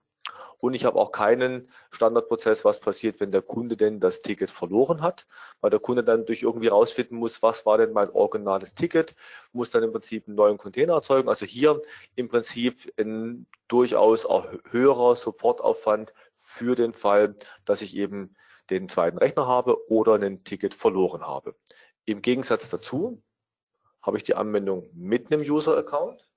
[0.59, 5.01] Und ich habe auch keinen Standardprozess, was passiert, wenn der Kunde denn das Ticket verloren
[5.03, 5.27] hat,
[5.61, 9.14] weil der Kunde dann durch irgendwie rausfinden muss, was war denn mein originales Ticket,
[9.53, 11.29] muss dann im Prinzip einen neuen Container erzeugen.
[11.29, 11.81] Also hier
[12.16, 14.27] im Prinzip ein durchaus
[14.71, 18.35] höherer Supportaufwand für den Fall, dass ich eben
[18.71, 21.55] den zweiten Rechner habe oder ein Ticket verloren habe.
[22.05, 23.23] Im Gegensatz dazu
[24.03, 26.28] habe ich die Anwendung mit einem User-Account.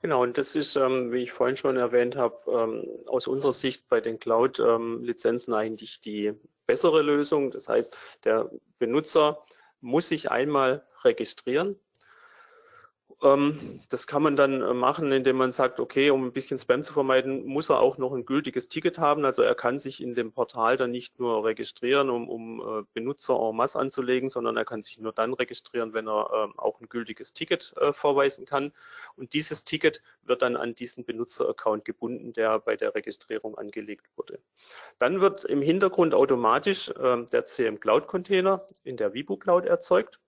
[0.00, 3.88] Genau, und das ist, ähm, wie ich vorhin schon erwähnt habe, ähm, aus unserer Sicht
[3.88, 6.34] bei den Cloud-Lizenzen ähm, eigentlich die
[6.66, 7.50] bessere Lösung.
[7.50, 9.44] Das heißt, der Benutzer
[9.80, 11.80] muss sich einmal registrieren
[13.20, 16.84] ähm, das kann man dann äh, machen, indem man sagt, okay, um ein bisschen Spam
[16.84, 19.24] zu vermeiden, muss er auch noch ein gültiges Ticket haben.
[19.24, 23.34] Also er kann sich in dem Portal dann nicht nur registrieren, um, um äh, Benutzer
[23.34, 26.88] en masse anzulegen, sondern er kann sich nur dann registrieren, wenn er äh, auch ein
[26.88, 28.72] gültiges Ticket äh, vorweisen kann.
[29.16, 34.38] Und dieses Ticket wird dann an diesen Benutzer-Account gebunden, der bei der Registrierung angelegt wurde.
[34.98, 40.20] Dann wird im Hintergrund automatisch äh, der CM Cloud Container in der Vibu Cloud erzeugt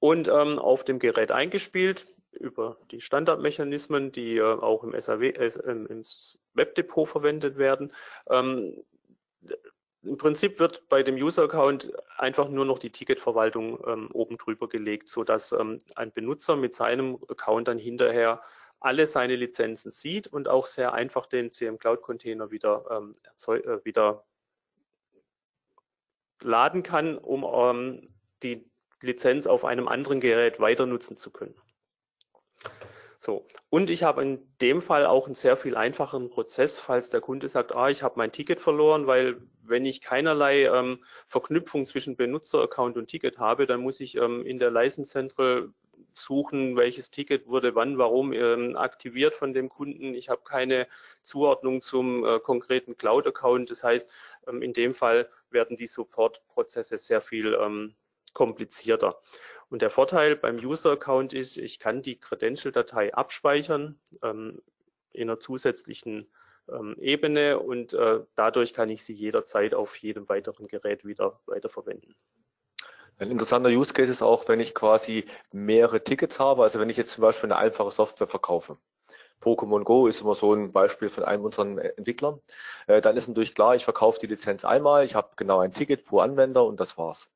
[0.00, 5.50] und ähm, auf dem Gerät eingespielt über die Standardmechanismen, die äh, auch im SAW, äh,
[5.66, 6.02] im
[6.54, 7.92] Webdepot verwendet werden.
[8.28, 8.82] Ähm,
[10.02, 15.08] Im Prinzip wird bei dem User-Account einfach nur noch die Ticketverwaltung ähm, oben drüber gelegt,
[15.08, 18.40] so dass ähm, ein Benutzer mit seinem Account dann hinterher
[18.80, 23.12] alle seine Lizenzen sieht und auch sehr einfach den CM Cloud Container wieder, ähm,
[23.48, 24.24] äh, wieder
[26.40, 28.69] laden kann, um ähm, die
[29.02, 31.54] Lizenz auf einem anderen Gerät weiter nutzen zu können.
[33.22, 37.20] So, und ich habe in dem Fall auch einen sehr viel einfacheren Prozess, falls der
[37.20, 42.16] Kunde sagt, ah, ich habe mein Ticket verloren, weil wenn ich keinerlei ähm, Verknüpfung zwischen
[42.16, 45.70] Benutzeraccount und Ticket habe, dann muss ich ähm, in der License Central
[46.14, 50.14] suchen, welches Ticket wurde wann, warum ähm, aktiviert von dem Kunden.
[50.14, 50.86] Ich habe keine
[51.22, 53.70] Zuordnung zum äh, konkreten Cloud-Account.
[53.70, 54.10] Das heißt,
[54.48, 57.94] ähm, in dem Fall werden die Support-Prozesse sehr viel ähm,
[58.32, 59.20] komplizierter.
[59.68, 64.60] Und der Vorteil beim User-Account ist, ich kann die Credential-Datei abspeichern ähm,
[65.12, 66.28] in einer zusätzlichen
[66.68, 72.16] ähm, Ebene und äh, dadurch kann ich sie jederzeit auf jedem weiteren Gerät wieder weiterverwenden.
[73.18, 76.96] Ein interessanter Use Case ist auch, wenn ich quasi mehrere Tickets habe, also wenn ich
[76.96, 78.78] jetzt zum Beispiel eine einfache Software verkaufe.
[79.42, 82.40] Pokémon Go ist immer so ein Beispiel von einem unserer Entwicklern.
[82.86, 86.04] Äh, dann ist natürlich klar, ich verkaufe die Lizenz einmal, ich habe genau ein Ticket
[86.04, 87.30] pro Anwender und das war's.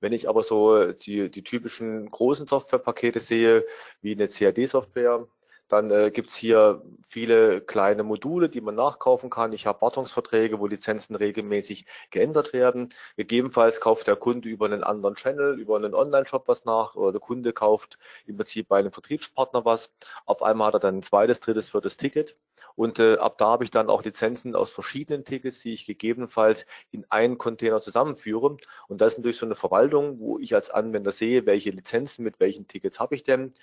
[0.00, 3.64] Wenn ich aber so die, die typischen großen Softwarepakete sehe,
[4.02, 5.26] wie eine CAD-Software,
[5.68, 9.52] dann äh, gibt's hier viele kleine Module, die man nachkaufen kann.
[9.52, 12.94] Ich habe Wartungsverträge, wo Lizenzen regelmäßig geändert werden.
[13.16, 17.20] Gegebenenfalls kauft der Kunde über einen anderen Channel, über einen Online-Shop was nach oder der
[17.20, 19.92] Kunde kauft im Prinzip bei einem Vertriebspartner was.
[20.24, 22.34] Auf einmal hat er dann ein zweites, drittes, viertes Ticket.
[22.76, 26.66] Und äh, ab da habe ich dann auch Lizenzen aus verschiedenen Tickets, die ich gegebenenfalls
[26.90, 28.58] in einen Container zusammenführe.
[28.88, 32.38] Und das ist natürlich so eine Verwaltung, wo ich als Anwender sehe, welche Lizenzen mit
[32.38, 33.54] welchen Tickets habe ich denn.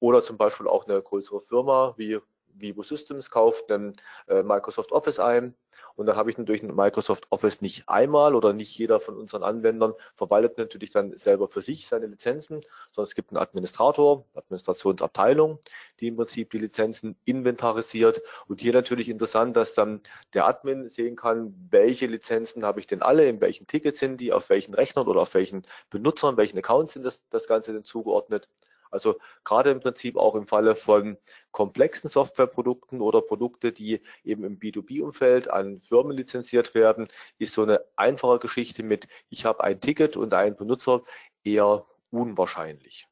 [0.00, 2.18] Oder zum Beispiel auch eine größere Firma wie
[2.54, 3.96] Vivo Systems kauft dann
[4.28, 5.54] äh, Microsoft Office ein.
[5.94, 9.94] Und dann habe ich natürlich Microsoft Office nicht einmal oder nicht jeder von unseren Anwendern
[10.14, 15.58] verwaltet natürlich dann selber für sich seine Lizenzen, sondern es gibt einen Administrator, Administrationsabteilung,
[16.00, 18.20] die im Prinzip die Lizenzen inventarisiert.
[18.48, 20.00] Und hier natürlich interessant, dass dann
[20.34, 24.32] der Admin sehen kann, welche Lizenzen habe ich denn alle, in welchen Tickets sind die,
[24.32, 28.48] auf welchen Rechnern oder auf welchen Benutzern, welchen Accounts sind das, das Ganze denn zugeordnet
[28.90, 31.16] also gerade im Prinzip auch im Falle von
[31.50, 37.80] komplexen Softwareprodukten oder Produkte, die eben im B2B-Umfeld an Firmen lizenziert werden, ist so eine
[37.96, 41.02] einfache Geschichte mit, ich habe ein Ticket und einen Benutzer
[41.44, 43.06] eher unwahrscheinlich.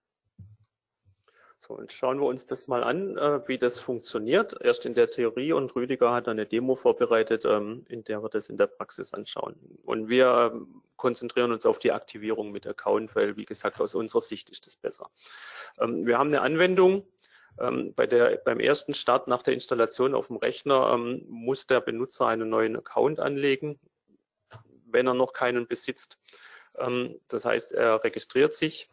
[1.60, 4.56] So, und schauen wir uns das mal an, äh, wie das funktioniert.
[4.60, 8.48] Erst in der Theorie und Rüdiger hat eine Demo vorbereitet, ähm, in der wir das
[8.48, 9.56] in der Praxis anschauen.
[9.84, 14.20] Und wir ähm, konzentrieren uns auf die Aktivierung mit Account, weil, wie gesagt, aus unserer
[14.20, 15.10] Sicht ist das besser.
[15.80, 17.06] Ähm, wir haben eine Anwendung,
[17.58, 21.80] ähm, bei der, beim ersten Start nach der Installation auf dem Rechner ähm, muss der
[21.80, 23.80] Benutzer einen neuen Account anlegen,
[24.84, 26.18] wenn er noch keinen besitzt.
[26.76, 28.90] Ähm, das heißt, er registriert sich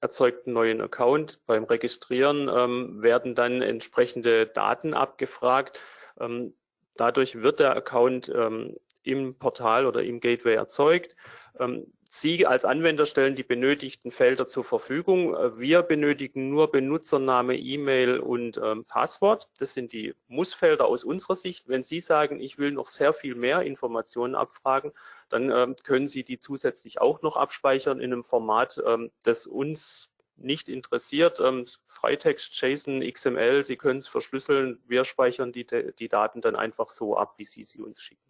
[0.00, 1.40] erzeugt einen neuen Account.
[1.46, 5.80] Beim Registrieren ähm, werden dann entsprechende Daten abgefragt.
[6.20, 6.54] Ähm,
[6.96, 11.16] dadurch wird der Account ähm, im Portal oder im Gateway erzeugt.
[11.58, 15.34] Ähm, Sie als Anwender stellen die benötigten Felder zur Verfügung.
[15.34, 19.48] Äh, wir benötigen nur Benutzername, E-Mail und ähm, Passwort.
[19.58, 21.68] Das sind die Mussfelder aus unserer Sicht.
[21.68, 24.92] Wenn Sie sagen, ich will noch sehr viel mehr Informationen abfragen,
[25.28, 30.08] dann ähm, können Sie die zusätzlich auch noch abspeichern in einem Format, ähm, das uns
[30.36, 31.40] nicht interessiert.
[31.40, 34.80] Ähm, Freitext, JSON, XML, Sie können es verschlüsseln.
[34.86, 35.66] Wir speichern die,
[35.98, 38.22] die Daten dann einfach so ab, wie Sie sie uns schicken.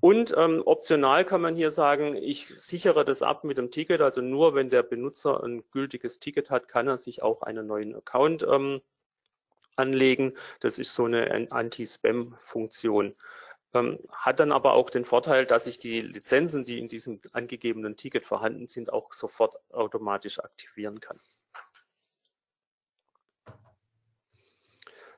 [0.00, 4.00] Und ähm, optional kann man hier sagen, ich sichere das ab mit dem Ticket.
[4.00, 7.94] Also nur wenn der Benutzer ein gültiges Ticket hat, kann er sich auch einen neuen
[7.94, 8.80] Account ähm,
[9.76, 10.34] anlegen.
[10.60, 13.14] Das ist so eine Anti-Spam-Funktion.
[13.74, 17.96] Ähm, hat dann aber auch den Vorteil, dass ich die Lizenzen, die in diesem angegebenen
[17.96, 21.20] Ticket vorhanden sind, auch sofort automatisch aktivieren kann.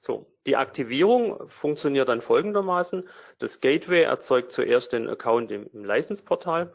[0.04, 3.08] So, die Aktivierung funktioniert dann folgendermaßen.
[3.38, 6.74] Das Gateway erzeugt zuerst den Account im, im License-Portal.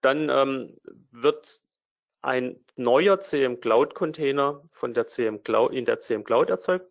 [0.00, 0.76] Dann ähm,
[1.12, 1.62] wird
[2.22, 6.90] ein neuer CM Cloud Container von der CM Cloud, in der CM Cloud erzeugt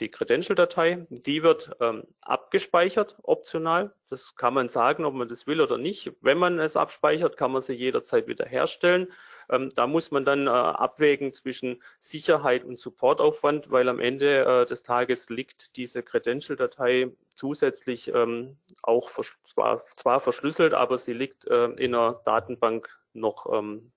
[0.00, 3.94] die Credential-Datei, die wird ähm, abgespeichert, optional.
[4.10, 6.12] Das kann man sagen, ob man das will oder nicht.
[6.20, 9.12] Wenn man es abspeichert, kann man sie jederzeit wieder herstellen.
[9.50, 14.66] Ähm, da muss man dann äh, abwägen zwischen Sicherheit und Supportaufwand, weil am Ende äh,
[14.66, 21.66] des Tages liegt diese Credential-Datei zusätzlich ähm, auch zwar, zwar, verschlüsselt, aber sie liegt äh,
[21.66, 23.92] in einer Datenbank noch ähm,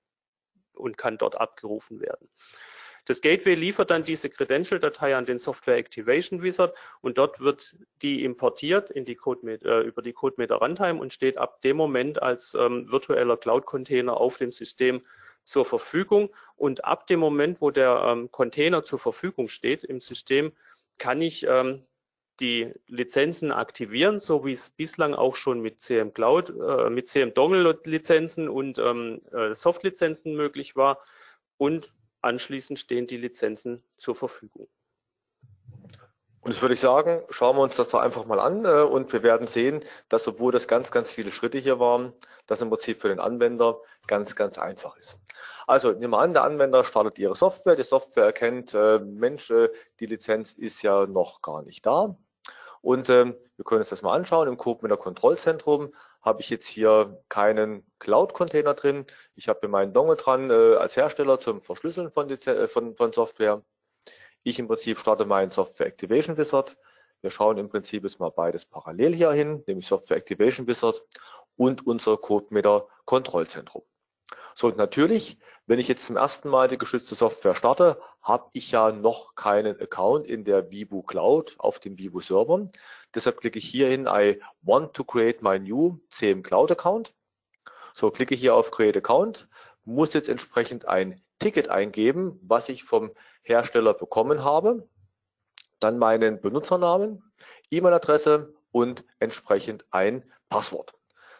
[0.73, 2.29] und kann dort abgerufen werden.
[3.05, 8.23] Das Gateway liefert dann diese Credential-Datei an den Software Activation Wizard und dort wird die
[8.23, 12.53] importiert in die CodeMeter, äh, über die CodeMeter Runtime und steht ab dem Moment als
[12.53, 15.01] ähm, virtueller Cloud-Container auf dem System
[15.49, 16.29] zur Verfügung.
[16.55, 20.53] Und ab dem Moment, wo der ähm, Container zur Verfügung steht im System,
[20.97, 21.85] kann ich ähm,
[22.39, 27.33] die Lizenzen aktivieren, so wie es bislang auch schon mit CM Cloud, äh, mit CM
[27.33, 30.99] Dongle Lizenzen und ähm, äh, Soft-Lizenzen möglich war.
[31.57, 34.67] Und Anschließend stehen die Lizenzen zur Verfügung.
[36.41, 39.11] Und das würde ich sagen, schauen wir uns das doch einfach mal an äh, und
[39.13, 42.13] wir werden sehen, dass obwohl das ganz, ganz viele Schritte hier waren,
[42.47, 45.17] das im Prinzip für den Anwender ganz, ganz einfach ist.
[45.67, 49.69] Also nehmen wir an, der Anwender startet Ihre Software, die Software erkennt, äh, Mensch, äh,
[49.99, 52.17] die Lizenz ist ja noch gar nicht da.
[52.81, 54.47] Und ähm, wir können uns das mal anschauen.
[54.47, 59.05] Im Code Kontrollzentrum habe ich jetzt hier keinen Cloud-Container drin.
[59.35, 63.13] Ich habe hier meinen Dongle dran äh, als Hersteller zum Verschlüsseln von, äh, von, von
[63.13, 63.63] Software.
[64.43, 66.77] Ich im Prinzip starte meinen Software Activation Wizard.
[67.21, 71.03] Wir schauen im Prinzip jetzt mal beides parallel hier hin, nämlich Software Activation Wizard
[71.57, 73.83] und unser CodeMeter Kontrollzentrum.
[74.59, 78.71] So, und natürlich, wenn ich jetzt zum ersten Mal die geschützte Software starte, habe ich
[78.71, 82.69] ja noch keinen Account in der Vibu Cloud auf dem Vibu Server.
[83.15, 87.13] Deshalb klicke ich hier hin, I want to create my new CM Cloud Account.
[87.93, 89.47] So, klicke hier auf Create Account,
[89.85, 93.11] muss jetzt entsprechend ein Ticket eingeben, was ich vom
[93.43, 94.89] Hersteller bekommen habe.
[95.79, 97.23] Dann meinen Benutzernamen,
[97.71, 100.98] E-Mail-Adresse und entsprechend ein Passwort.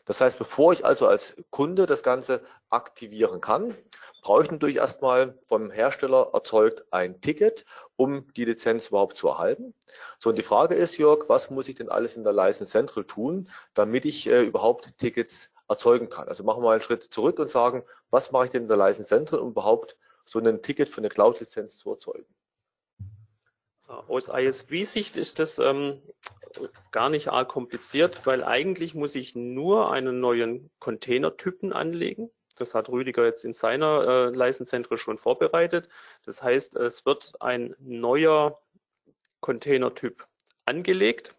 [0.10, 2.41] Das heißt, bevor ich also als Kunde das Ganze
[2.72, 3.78] aktivieren kann,
[4.24, 7.63] brauche ich natürlich erstmal vom Hersteller erzeugt ein Ticket,
[7.95, 9.76] um die Lizenz überhaupt zu erhalten.
[10.17, 13.04] So, und die Frage ist, Jörg, was muss ich denn alles in der License Central
[13.04, 16.28] tun, damit ich äh, überhaupt Tickets erzeugen kann?
[16.28, 19.10] Also machen wir einen Schritt zurück und sagen, was mache ich denn in der License
[19.10, 19.95] Central, um überhaupt
[20.26, 22.26] so ein Ticket für eine Cloud-Lizenz zu erzeugen?
[23.89, 25.99] Aus ISV-Sicht ist das ähm,
[26.91, 32.30] gar nicht arg kompliziert, weil eigentlich muss ich nur einen neuen Containertypen anlegen.
[32.56, 35.89] Das hat Rüdiger jetzt in seiner äh, Leistenzentrum schon vorbereitet.
[36.23, 38.62] Das heißt, es wird ein neuer
[39.39, 40.28] Containertyp
[40.65, 41.34] angelegt,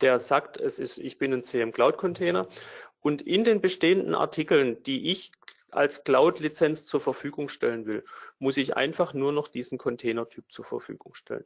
[0.00, 2.46] der sagt, es ist, ich bin ein CM Cloud Container
[3.00, 5.32] und in den bestehenden Artikeln, die ich
[5.72, 8.04] als Cloud-Lizenz zur Verfügung stellen will,
[8.38, 11.44] muss ich einfach nur noch diesen Containertyp zur Verfügung stellen.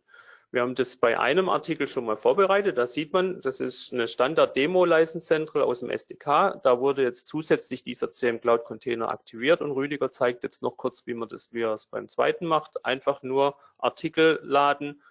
[0.55, 2.79] Wir haben das bei einem Artikel schon mal vorbereitet.
[2.79, 6.61] Da sieht man, das ist eine Standard-Demo-License aus dem SDK.
[6.63, 11.09] Da wurde jetzt zusätzlich dieser CM Cloud Container aktiviert und Rüdiger zeigt jetzt noch kurz,
[11.09, 12.85] wie man das, wie er es beim zweiten macht.
[12.85, 15.03] Einfach nur Artikel laden,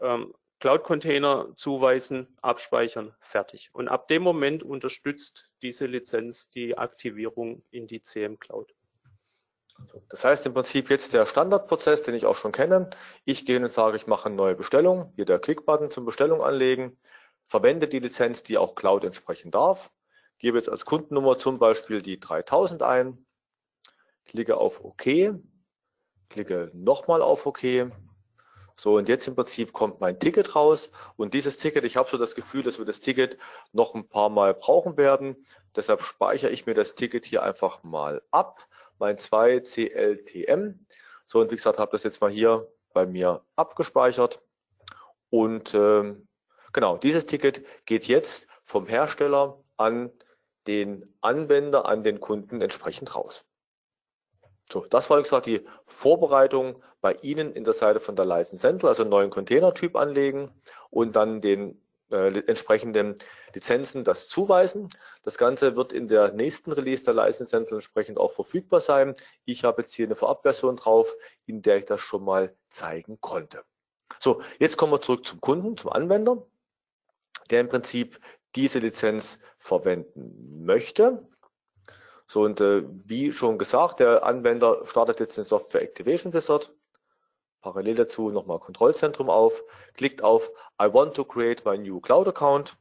[0.00, 3.70] ähm, Cloud Container zuweisen, abspeichern, fertig.
[3.72, 8.74] Und ab dem Moment unterstützt diese Lizenz die Aktivierung in die CM Cloud.
[10.08, 12.88] Das heißt im Prinzip jetzt der Standardprozess, den ich auch schon kenne.
[13.26, 15.12] Ich gehe und sage, ich mache eine neue Bestellung.
[15.16, 16.98] Hier der Click-Button zum Bestellung anlegen.
[17.46, 19.90] Verwende die Lizenz, die auch Cloud entsprechen darf.
[20.38, 23.26] Gebe jetzt als Kundennummer zum Beispiel die 3000 ein.
[24.24, 25.04] Klicke auf OK.
[26.28, 27.62] Klicke nochmal auf OK.
[28.78, 30.90] So, und jetzt im Prinzip kommt mein Ticket raus.
[31.16, 33.38] Und dieses Ticket, ich habe so das Gefühl, dass wir das Ticket
[33.72, 35.46] noch ein paar Mal brauchen werden.
[35.74, 38.66] Deshalb speichere ich mir das Ticket hier einfach mal ab
[38.98, 40.86] mein 2 CLTM.
[41.26, 44.42] So, und wie gesagt, habe das jetzt mal hier bei mir abgespeichert.
[45.30, 46.28] Und ähm,
[46.72, 50.10] genau, dieses Ticket geht jetzt vom Hersteller an
[50.66, 53.44] den Anwender, an den Kunden entsprechend raus.
[54.70, 58.62] So, das war, wie gesagt, die Vorbereitung bei Ihnen in der Seite von der License
[58.62, 60.50] Central, also einen neuen Containertyp anlegen
[60.90, 61.80] und dann den
[62.10, 63.14] äh, entsprechenden
[63.54, 64.90] Lizenzen das zuweisen.
[65.22, 69.14] Das Ganze wird in der nächsten Release der License Central entsprechend auch verfügbar sein.
[69.44, 71.14] Ich habe jetzt hier eine Vorabversion drauf,
[71.46, 73.62] in der ich das schon mal zeigen konnte.
[74.18, 76.44] So, jetzt kommen wir zurück zum Kunden, zum Anwender,
[77.50, 78.18] der im Prinzip
[78.56, 81.24] diese Lizenz verwenden möchte.
[82.26, 86.72] So, und äh, wie schon gesagt, der Anwender startet jetzt den Software Activation Wizard.
[87.66, 89.60] Parallel dazu nochmal Kontrollzentrum auf,
[89.94, 92.76] klickt auf I want to create my new Cloud Account,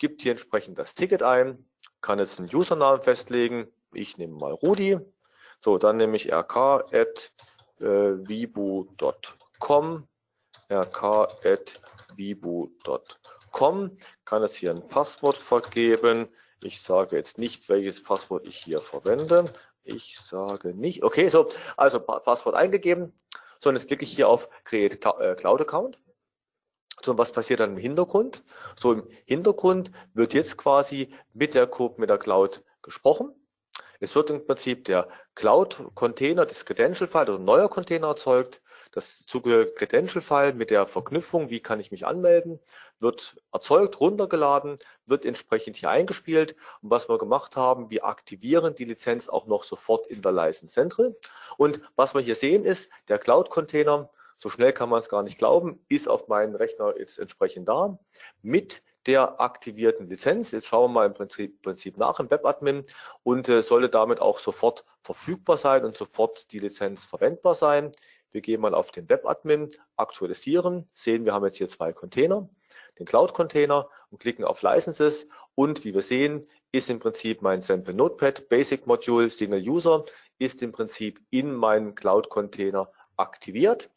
[0.00, 1.64] gibt hier entsprechend das Ticket ein,
[2.00, 3.68] kann jetzt einen Usernamen festlegen.
[3.92, 4.98] Ich nehme mal Rudi.
[5.60, 6.88] So, dann nehme ich rk.vibu.com,
[10.68, 11.58] äh, rk.vibu.com,
[14.24, 16.26] kann jetzt hier ein Passwort vergeben.
[16.60, 19.54] Ich sage jetzt nicht, welches Passwort ich hier verwende.
[19.84, 21.04] Ich sage nicht.
[21.04, 23.12] Okay, so, also Passwort eingegeben.
[23.64, 25.98] So, und jetzt klicke ich hier auf Create äh, Cloud Account.
[27.02, 28.44] So, was passiert dann im Hintergrund?
[28.78, 33.32] So, im Hintergrund wird jetzt quasi mit der Code, mit der Cloud gesprochen.
[34.00, 38.60] Es wird im Prinzip der Cloud-Container, das Credential-File, also ein neuer Container erzeugt.
[38.94, 42.60] Das zugehörige Credential-File mit der Verknüpfung, wie kann ich mich anmelden,
[43.00, 46.54] wird erzeugt, runtergeladen, wird entsprechend hier eingespielt.
[46.80, 50.72] Und was wir gemacht haben, wir aktivieren die Lizenz auch noch sofort in der License
[50.72, 51.16] Central.
[51.56, 55.38] Und was wir hier sehen ist, der Cloud-Container, so schnell kann man es gar nicht
[55.38, 57.98] glauben, ist auf meinem Rechner jetzt entsprechend da
[58.42, 60.52] mit der aktivierten Lizenz.
[60.52, 62.84] Jetzt schauen wir mal im Prinzip, Prinzip nach im Webadmin
[63.22, 67.92] und äh, sollte damit auch sofort verfügbar sein und sofort die Lizenz verwendbar sein.
[68.34, 72.48] Wir gehen mal auf den Webadmin, aktualisieren, sehen, wir haben jetzt hier zwei Container,
[72.98, 75.28] den Cloud-Container und klicken auf Licenses.
[75.54, 80.04] Und wie wir sehen, ist im Prinzip mein Sample Notepad Basic Module Single User
[80.38, 83.88] ist im Prinzip in meinem Cloud-Container aktiviert.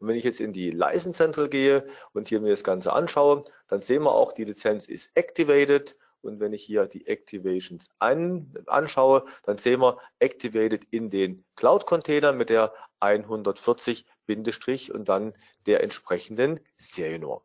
[0.00, 3.44] Und wenn ich jetzt in die License Central gehe und hier mir das Ganze anschaue,
[3.68, 8.54] dann sehen wir auch, die Lizenz ist activated und wenn ich hier die Activations an,
[8.66, 15.34] anschaue, dann sehen wir Activated in den Cloud-Container mit der 140 Bindestrich und dann
[15.66, 17.42] der entsprechenden Seriennummer.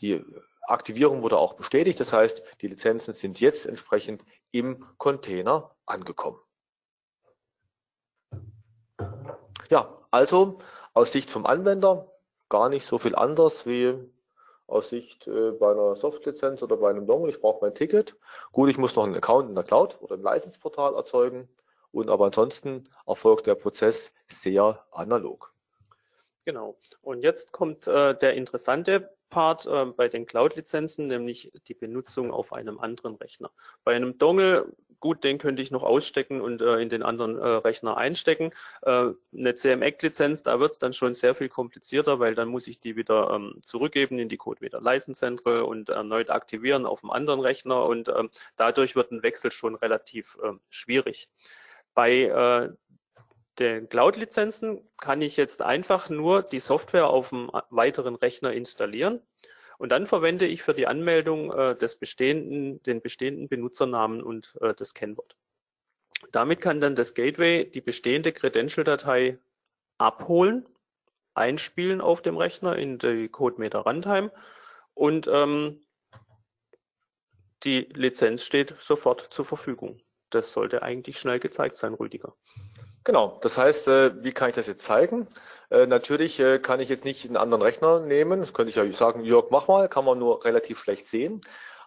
[0.00, 0.24] Die
[0.62, 6.38] Aktivierung wurde auch bestätigt, das heißt, die Lizenzen sind jetzt entsprechend im Container angekommen.
[9.70, 10.58] Ja, also
[10.94, 12.12] aus Sicht vom Anwender
[12.48, 13.98] gar nicht so viel anders wie
[14.68, 18.16] aus Sicht äh, bei einer Softlizenz oder bei einem Dongle, ich brauche mein Ticket.
[18.52, 21.48] Gut, ich muss noch einen Account in der Cloud oder im Licensportal erzeugen.
[21.90, 25.52] Und aber ansonsten erfolgt der Prozess sehr analog.
[26.44, 26.78] Genau.
[27.00, 32.52] Und jetzt kommt äh, der interessante Part äh, bei den Cloud-Lizenzen, nämlich die Benutzung auf
[32.52, 33.50] einem anderen Rechner.
[33.84, 37.46] Bei einem Dongle, gut, den könnte ich noch ausstecken und äh, in den anderen äh,
[37.46, 38.52] Rechner einstecken.
[38.82, 42.80] Äh, eine CMEC-Lizenz, da wird es dann schon sehr viel komplizierter, weil dann muss ich
[42.80, 44.82] die wieder ähm, zurückgeben in die Code wieder
[45.14, 49.74] Central und erneut aktivieren auf einem anderen Rechner und ähm, dadurch wird ein Wechsel schon
[49.74, 51.28] relativ ähm, schwierig.
[51.94, 52.70] Bei äh,
[53.58, 59.20] den Cloud-Lizenzen kann ich jetzt einfach nur die Software auf einem weiteren Rechner installieren
[59.78, 64.74] und dann verwende ich für die Anmeldung äh, des bestehenden, den bestehenden Benutzernamen und äh,
[64.74, 65.36] das Kennwort.
[66.32, 69.38] Damit kann dann das Gateway die bestehende Credential-Datei
[69.98, 70.68] abholen,
[71.34, 74.32] einspielen auf dem Rechner in die CodeMeter Runtime
[74.94, 75.80] und ähm,
[77.62, 80.00] die Lizenz steht sofort zur Verfügung.
[80.30, 82.34] Das sollte eigentlich schnell gezeigt sein, Rüdiger.
[83.04, 85.28] Genau, das heißt, äh, wie kann ich das jetzt zeigen?
[85.70, 88.40] Äh, natürlich äh, kann ich jetzt nicht einen anderen Rechner nehmen.
[88.40, 91.40] Das könnte ich ja sagen, Jörg, mach mal, kann man nur relativ schlecht sehen.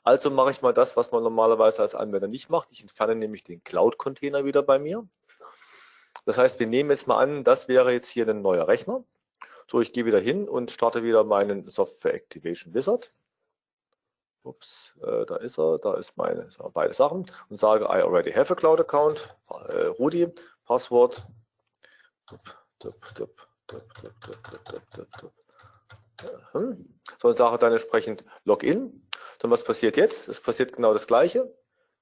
[0.03, 2.69] Also mache ich mal das, was man normalerweise als Anwender nicht macht.
[2.71, 5.07] Ich entferne nämlich den Cloud-Container wieder bei mir.
[6.25, 9.03] Das heißt, wir nehmen jetzt mal an, das wäre jetzt hier ein neuer Rechner.
[9.69, 13.13] So, ich gehe wieder hin und starte wieder meinen Software Activation Wizard.
[14.43, 18.51] Ups, äh, da ist er, da ist meine beide Sachen und sage I already have
[18.51, 20.27] a Cloud Account, äh, Rudi,
[20.65, 21.23] Passwort.
[27.19, 29.07] So, und sage dann entsprechend Login.
[29.39, 30.27] Dann was passiert jetzt?
[30.27, 31.53] Es passiert genau das Gleiche.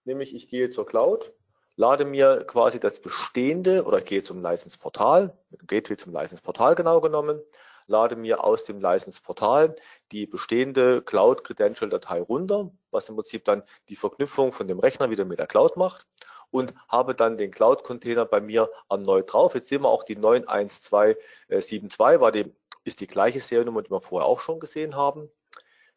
[0.05, 1.33] Nämlich ich gehe zur Cloud,
[1.75, 7.01] lade mir quasi das bestehende oder gehe zum License-Portal, mit dem Gateway zum License-Portal genau
[7.01, 7.41] genommen,
[7.89, 9.75] lade mir aus dem License-Portal
[10.11, 15.39] die bestehende Cloud-Credential-Datei runter, was im Prinzip dann die Verknüpfung von dem Rechner wieder mit
[15.39, 16.07] der Cloud macht
[16.51, 19.55] und habe dann den Cloud-Container bei mir erneut drauf.
[19.55, 24.27] Jetzt sehen wir auch die 91272 war die, ist die gleiche Seriennummer, die wir vorher
[24.27, 25.29] auch schon gesehen haben.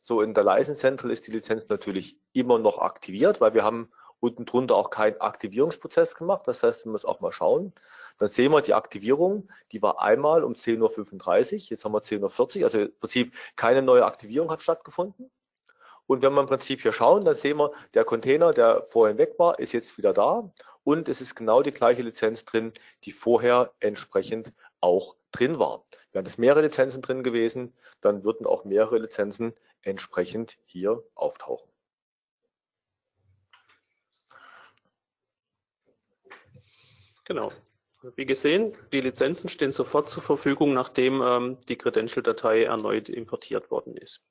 [0.00, 3.90] So in der License Central ist die Lizenz natürlich immer noch aktiviert, weil wir haben
[4.18, 6.42] unten drunter auch keinen Aktivierungsprozess gemacht.
[6.46, 7.72] Das heißt, wir müssen auch mal schauen.
[8.22, 12.58] Dann sehen wir die Aktivierung, die war einmal um 10.35 Uhr, jetzt haben wir 10.40
[12.58, 15.28] Uhr, also im Prinzip keine neue Aktivierung hat stattgefunden.
[16.06, 19.40] Und wenn wir im Prinzip hier schauen, dann sehen wir, der Container, der vorhin weg
[19.40, 20.48] war, ist jetzt wieder da
[20.84, 25.84] und es ist genau die gleiche Lizenz drin, die vorher entsprechend auch drin war.
[26.12, 29.52] Wären es mehrere Lizenzen drin gewesen, dann würden auch mehrere Lizenzen
[29.82, 31.68] entsprechend hier auftauchen.
[37.24, 37.50] Genau.
[38.16, 43.96] Wie gesehen, die Lizenzen stehen sofort zur Verfügung, nachdem ähm, die Credential-Datei erneut importiert worden
[43.96, 44.22] ist.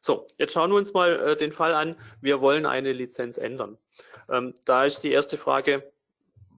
[0.00, 1.96] So, jetzt schauen wir uns mal äh, den Fall an.
[2.20, 3.78] Wir wollen eine Lizenz ändern.
[4.28, 5.92] Ähm, da ist die erste Frage,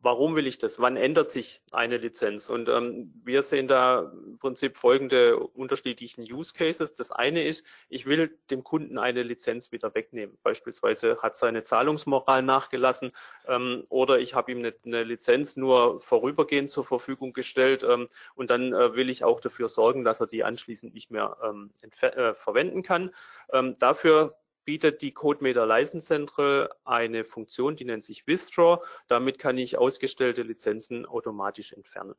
[0.03, 0.81] warum will ich das?
[0.81, 2.51] Wann ändert sich eine Lizenz?
[2.51, 6.95] Und ähm, wir sehen da im Prinzip folgende unterschiedlichen Use Cases.
[6.97, 10.37] Das eine ist, ich will dem Kunden eine Lizenz wieder wegnehmen.
[10.43, 13.13] Beispielsweise hat seine Zahlungsmoral nachgelassen
[13.47, 18.51] ähm, oder ich habe ihm eine, eine, Lizenz nur vorübergehend zur Verfügung gestellt ähm, und
[18.51, 22.35] dann äh, will ich auch dafür sorgen, dass er die anschließend nicht mehr ähm, äh,
[22.35, 23.15] verwenden kann.
[23.53, 28.83] Ähm, dafür bietet die CodeMeter License Central eine Funktion, die nennt sich Withdraw.
[29.09, 32.15] Damit kann ich ausgestellte Lizenzen automatisch entfernen.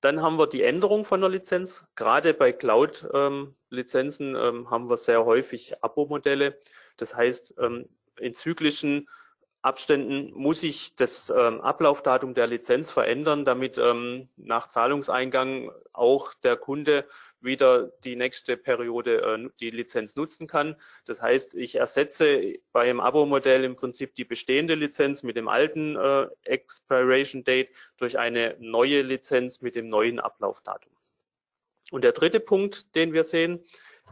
[0.00, 1.86] Dann haben wir die Änderung von der Lizenz.
[1.94, 6.60] Gerade bei Cloud-Lizenzen ähm, ähm, haben wir sehr häufig Abo-Modelle.
[6.98, 9.08] Das heißt, ähm, in zyklischen
[9.62, 16.58] Abständen muss ich das ähm, Ablaufdatum der Lizenz verändern, damit ähm, nach Zahlungseingang auch der
[16.58, 17.08] Kunde
[17.44, 20.76] wieder die nächste Periode äh, die Lizenz nutzen kann.
[21.04, 25.96] Das heißt, ich ersetze bei einem Abo-Modell im Prinzip die bestehende Lizenz mit dem alten
[25.96, 30.92] äh, Expiration Date durch eine neue Lizenz mit dem neuen Ablaufdatum.
[31.90, 33.64] Und der dritte Punkt, den wir sehen,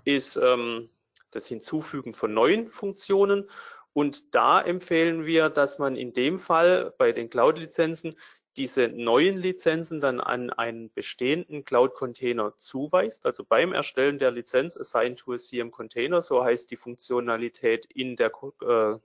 [0.04, 0.90] ist ähm,
[1.30, 3.48] das Hinzufügen von neuen Funktionen.
[3.94, 8.16] Und da empfehlen wir, dass man in dem Fall bei den Cloud-Lizenzen
[8.56, 13.24] diese neuen Lizenzen dann an einen bestehenden Cloud-Container zuweist.
[13.24, 18.16] Also beim Erstellen der Lizenz Assigned to a CM Container, so heißt die Funktionalität in
[18.16, 18.30] der
[18.60, 18.98] äh,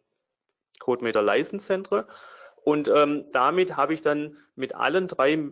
[0.80, 2.08] CodeMeter License Central.
[2.64, 5.52] Und ähm, damit habe ich dann mit allen drei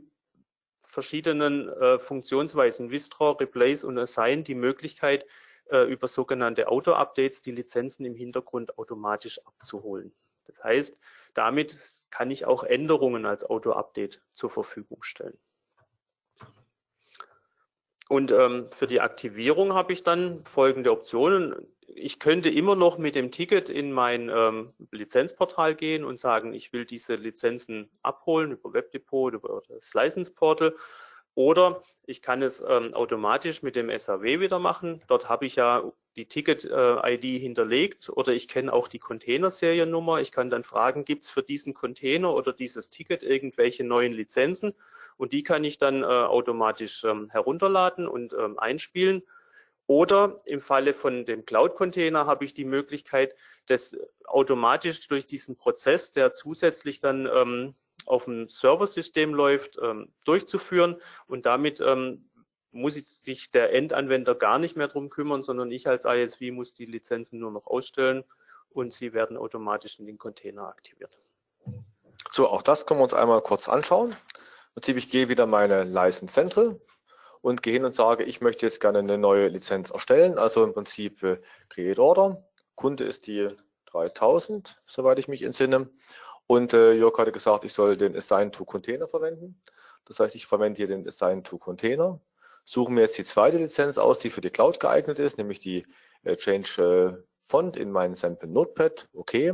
[0.84, 5.26] verschiedenen äh, Funktionsweisen, Withdraw, Replace und Assign, die Möglichkeit,
[5.70, 10.14] äh, über sogenannte Auto-Updates die Lizenzen im Hintergrund automatisch abzuholen.
[10.46, 11.00] Das heißt,
[11.34, 11.78] damit
[12.12, 15.38] kann ich auch Änderungen als Auto-Update zur Verfügung stellen.
[18.08, 21.56] Und ähm, für die Aktivierung habe ich dann folgende Optionen.
[21.88, 26.72] Ich könnte immer noch mit dem Ticket in mein ähm, Lizenzportal gehen und sagen, ich
[26.72, 30.76] will diese Lizenzen abholen über Webdepot, über das License Portal.
[31.34, 35.02] Oder ich kann es ähm, automatisch mit dem SAW wieder machen.
[35.08, 40.22] Dort habe ich ja die Ticket-ID hinterlegt oder ich kenne auch die Container-Seriennummer.
[40.22, 44.74] Ich kann dann fragen, gibt es für diesen Container oder dieses Ticket irgendwelche neuen Lizenzen?
[45.18, 49.24] Und die kann ich dann äh, automatisch ähm, herunterladen und ähm, einspielen.
[49.88, 53.36] Oder im Falle von dem Cloud-Container habe ich die Möglichkeit,
[53.68, 53.96] das
[54.26, 60.96] automatisch durch diesen Prozess, der zusätzlich dann ähm, auf dem Serversystem läuft, ähm, durchzuführen.
[61.28, 62.26] Und damit ähm,
[62.76, 66.86] muss sich der Endanwender gar nicht mehr drum kümmern, sondern ich als ISV muss die
[66.86, 68.24] Lizenzen nur noch ausstellen
[68.70, 71.18] und sie werden automatisch in den Container aktiviert.
[72.32, 74.12] So, auch das können wir uns einmal kurz anschauen.
[74.12, 76.80] Im Prinzip, ich gehe wieder meine License Central
[77.42, 80.38] und gehe hin und sage, ich möchte jetzt gerne eine neue Lizenz erstellen.
[80.38, 82.44] Also im Prinzip äh, Create Order.
[82.76, 83.50] Kunde ist die
[83.86, 85.90] 3000, soweit ich mich entsinne.
[86.48, 89.62] Und äh, Jörg hatte gesagt, ich soll den Assign to Container verwenden.
[90.06, 92.20] Das heißt, ich verwende hier den Assign to Container,
[92.66, 95.86] suche mir jetzt die zweite Lizenz aus, die für die Cloud geeignet ist, nämlich die
[96.24, 99.08] äh, Change äh, Font in meinen Sample Notepad.
[99.14, 99.54] Okay.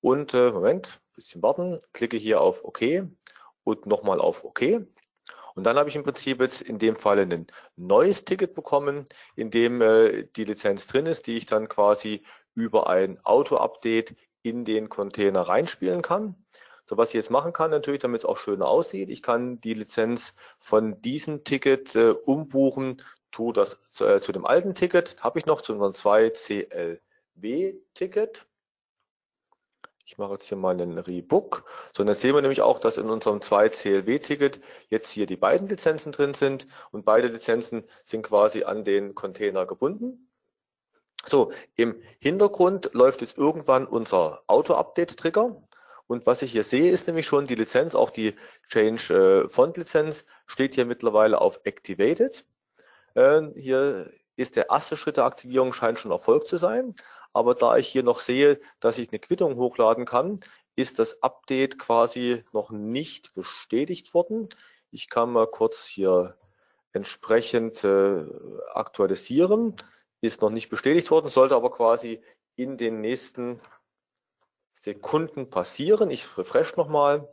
[0.00, 2.82] Und äh, Moment, bisschen warten, klicke hier auf OK
[3.64, 4.86] und nochmal auf OK.
[5.54, 9.04] Und dann habe ich im Prinzip jetzt in dem Fall ein neues Ticket bekommen,
[9.36, 12.24] in dem äh, die Lizenz drin ist, die ich dann quasi
[12.54, 16.34] über ein Auto-Update in den Container reinspielen kann.
[16.86, 19.72] So, was ich jetzt machen kann, natürlich, damit es auch schöner aussieht, ich kann die
[19.74, 25.38] Lizenz von diesem Ticket äh, umbuchen, tu das zu, äh, zu dem alten Ticket, habe
[25.38, 28.46] ich noch zu unserem 2 CLW-Ticket.
[30.06, 31.64] Ich mache jetzt hier mal einen Rebook.
[31.94, 34.60] So, und dann sehen wir nämlich auch, dass in unserem 2 CLW-Ticket
[34.90, 39.64] jetzt hier die beiden Lizenzen drin sind und beide Lizenzen sind quasi an den Container
[39.64, 40.28] gebunden.
[41.26, 45.62] So, im Hintergrund läuft jetzt irgendwann unser Auto-Update-Trigger.
[46.06, 48.34] Und was ich hier sehe, ist nämlich schon die Lizenz, auch die
[48.68, 52.44] Change äh, Font Lizenz steht hier mittlerweile auf Activated.
[53.14, 56.94] Äh, hier ist der erste Schritt der Aktivierung, scheint schon erfolgt zu sein.
[57.32, 60.40] aber da ich hier noch sehe, dass ich eine Quittung hochladen kann,
[60.76, 64.48] ist das Update quasi noch nicht bestätigt worden.
[64.90, 66.36] Ich kann mal kurz hier
[66.92, 68.24] entsprechend äh,
[68.72, 69.76] aktualisieren.
[70.20, 72.22] Ist noch nicht bestätigt worden, sollte aber quasi
[72.56, 73.60] in den nächsten
[74.84, 76.10] Sekunden passieren.
[76.10, 77.26] Ich refresh nochmal.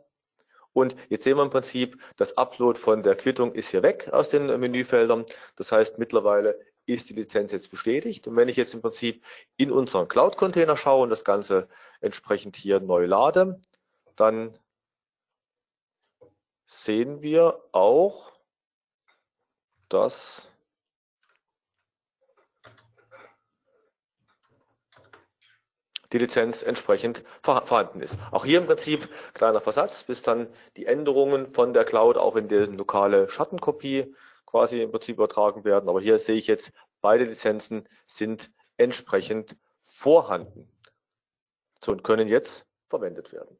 [0.72, 4.30] Und jetzt sehen wir im Prinzip, das Upload von der Quittung ist hier weg aus
[4.30, 5.26] den Menüfeldern.
[5.56, 8.26] Das heißt, mittlerweile ist die Lizenz jetzt bestätigt.
[8.26, 9.22] Und wenn ich jetzt im Prinzip
[9.58, 11.68] in unseren Cloud-Container schaue und das Ganze
[12.00, 13.60] entsprechend hier neu lade,
[14.16, 14.58] dann
[16.66, 18.32] sehen wir auch,
[19.90, 20.51] dass
[26.12, 28.18] die Lizenz entsprechend vorhanden ist.
[28.30, 32.48] Auch hier im Prinzip kleiner Versatz, bis dann die Änderungen von der Cloud auch in
[32.48, 34.14] die lokale Schattenkopie
[34.46, 35.88] quasi im Prinzip übertragen werden.
[35.88, 40.68] Aber hier sehe ich jetzt, beide Lizenzen sind entsprechend vorhanden.
[41.82, 43.58] So und können jetzt verwendet werden.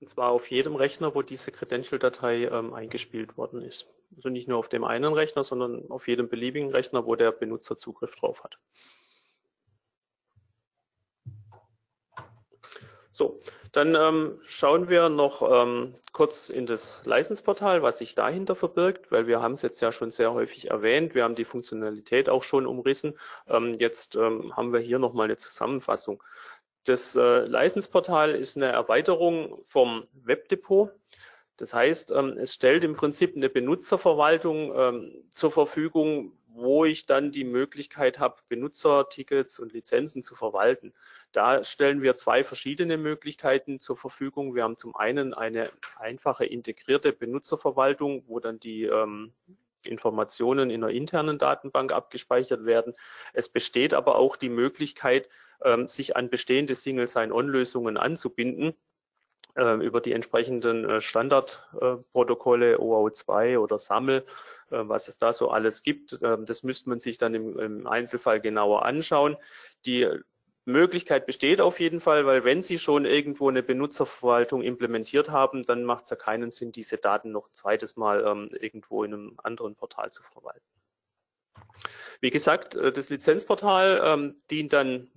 [0.00, 3.86] Und zwar auf jedem Rechner, wo diese Credential-Datei ähm, eingespielt worden ist.
[4.16, 7.78] Also nicht nur auf dem einen Rechner, sondern auf jedem beliebigen Rechner, wo der Benutzer
[7.78, 8.58] Zugriff drauf hat.
[13.14, 13.40] So,
[13.72, 19.26] dann ähm, schauen wir noch ähm, kurz in das License-Portal, was sich dahinter verbirgt, weil
[19.26, 21.14] wir haben es jetzt ja schon sehr häufig erwähnt.
[21.14, 23.18] Wir haben die Funktionalität auch schon umrissen.
[23.48, 26.22] Ähm, jetzt ähm, haben wir hier nochmal eine Zusammenfassung.
[26.84, 30.90] Das äh, License-Portal ist eine Erweiterung vom Webdepot.
[31.58, 37.32] Das heißt, ähm, es stellt im Prinzip eine Benutzerverwaltung ähm, zur Verfügung, wo ich dann
[37.32, 40.92] die Möglichkeit habe, Benutzertickets und Lizenzen zu verwalten.
[41.32, 44.54] Da stellen wir zwei verschiedene Möglichkeiten zur Verfügung.
[44.54, 49.32] Wir haben zum einen eine einfache integrierte Benutzerverwaltung, wo dann die ähm,
[49.84, 52.94] Informationen in einer internen Datenbank abgespeichert werden.
[53.32, 55.28] Es besteht aber auch die Möglichkeit,
[55.64, 58.74] ähm, sich an bestehende Single Sign-On-Lösungen anzubinden
[59.56, 64.22] äh, über die entsprechenden äh, Standardprotokolle OAuth2 oder SAML, äh,
[64.72, 66.18] was es da so alles gibt.
[66.22, 69.36] Ähm, das müsste man sich dann im, Einzelfall genauer anschauen.
[69.86, 70.08] Die
[70.64, 75.84] Möglichkeit besteht auf jeden Fall, weil wenn Sie schon irgendwo eine Benutzerverwaltung implementiert haben, dann
[75.84, 79.34] macht es ja keinen Sinn, diese Daten noch ein zweites Mal ähm, irgendwo in einem
[79.42, 80.64] anderen Portal zu verwalten.
[82.20, 85.10] Wie gesagt, das Lizenzportal ähm, dient dann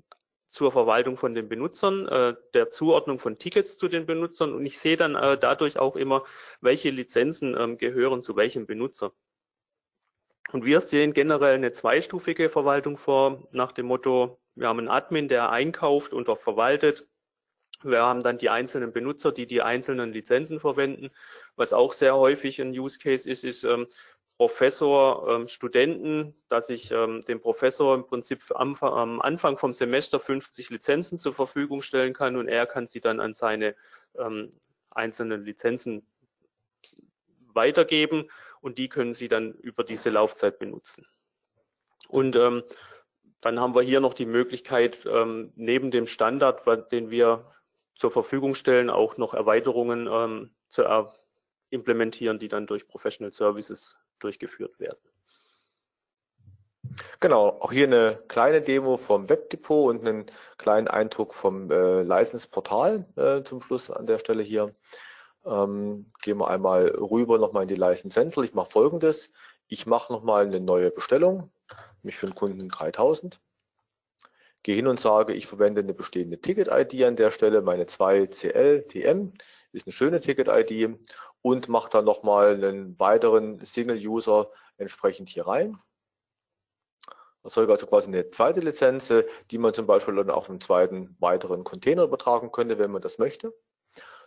[0.50, 4.80] zur Verwaltung von den Benutzern, äh, der Zuordnung von Tickets zu den Benutzern und ich
[4.80, 6.24] sehe dann äh, dadurch auch immer,
[6.62, 9.12] welche Lizenzen gehören zu welchem Benutzer.
[10.52, 15.28] Und wir sehen generell eine zweistufige Verwaltung vor, nach dem Motto, wir haben einen Admin,
[15.28, 17.08] der einkauft und auch verwaltet.
[17.84, 21.12] Wir haben dann die einzelnen Benutzer, die die einzelnen Lizenzen verwenden.
[21.56, 23.88] Was auch sehr häufig ein Use Case ist, ist, ähm,
[24.38, 30.20] Professor, ähm, Studenten, dass ich ähm, dem Professor im Prinzip am, am, Anfang vom Semester
[30.20, 33.76] 50 Lizenzen zur Verfügung stellen kann und er kann sie dann an seine
[34.18, 34.52] ähm,
[34.90, 36.06] einzelnen Lizenzen
[37.54, 38.30] weitergeben
[38.66, 41.06] und die können sie dann über diese Laufzeit benutzen.
[42.08, 42.64] Und ähm,
[43.40, 47.54] dann haben wir hier noch die Möglichkeit, ähm, neben dem Standard, den wir
[47.94, 50.84] zur Verfügung stellen, auch noch Erweiterungen ähm, zu
[51.70, 54.98] implementieren, die dann durch Professional Services durchgeführt werden.
[57.20, 60.26] Genau, auch hier eine kleine Demo vom Webdepot und einen
[60.58, 64.74] kleinen Eindruck vom äh, License-Portal äh, zum Schluss an der Stelle hier.
[65.46, 68.46] Ähm, gehen wir einmal rüber nochmal in die License Central.
[68.46, 69.32] Ich mache folgendes.
[69.68, 71.52] Ich mache nochmal eine neue Bestellung,
[72.02, 73.40] nämlich für den Kunden 3000.
[74.64, 79.34] Gehe hin und sage, ich verwende eine bestehende Ticket-ID an der Stelle, meine 2CL-TM
[79.74, 80.98] ist eine schöne Ticket-ID
[81.44, 85.78] und mache dann nochmal einen weiteren Single-User entsprechend hier rein.
[87.44, 89.14] Erzeuge also quasi eine zweite Lizenz,
[89.52, 93.20] die man zum Beispiel dann auf einen zweiten weiteren Container übertragen könnte, wenn man das
[93.20, 93.54] möchte.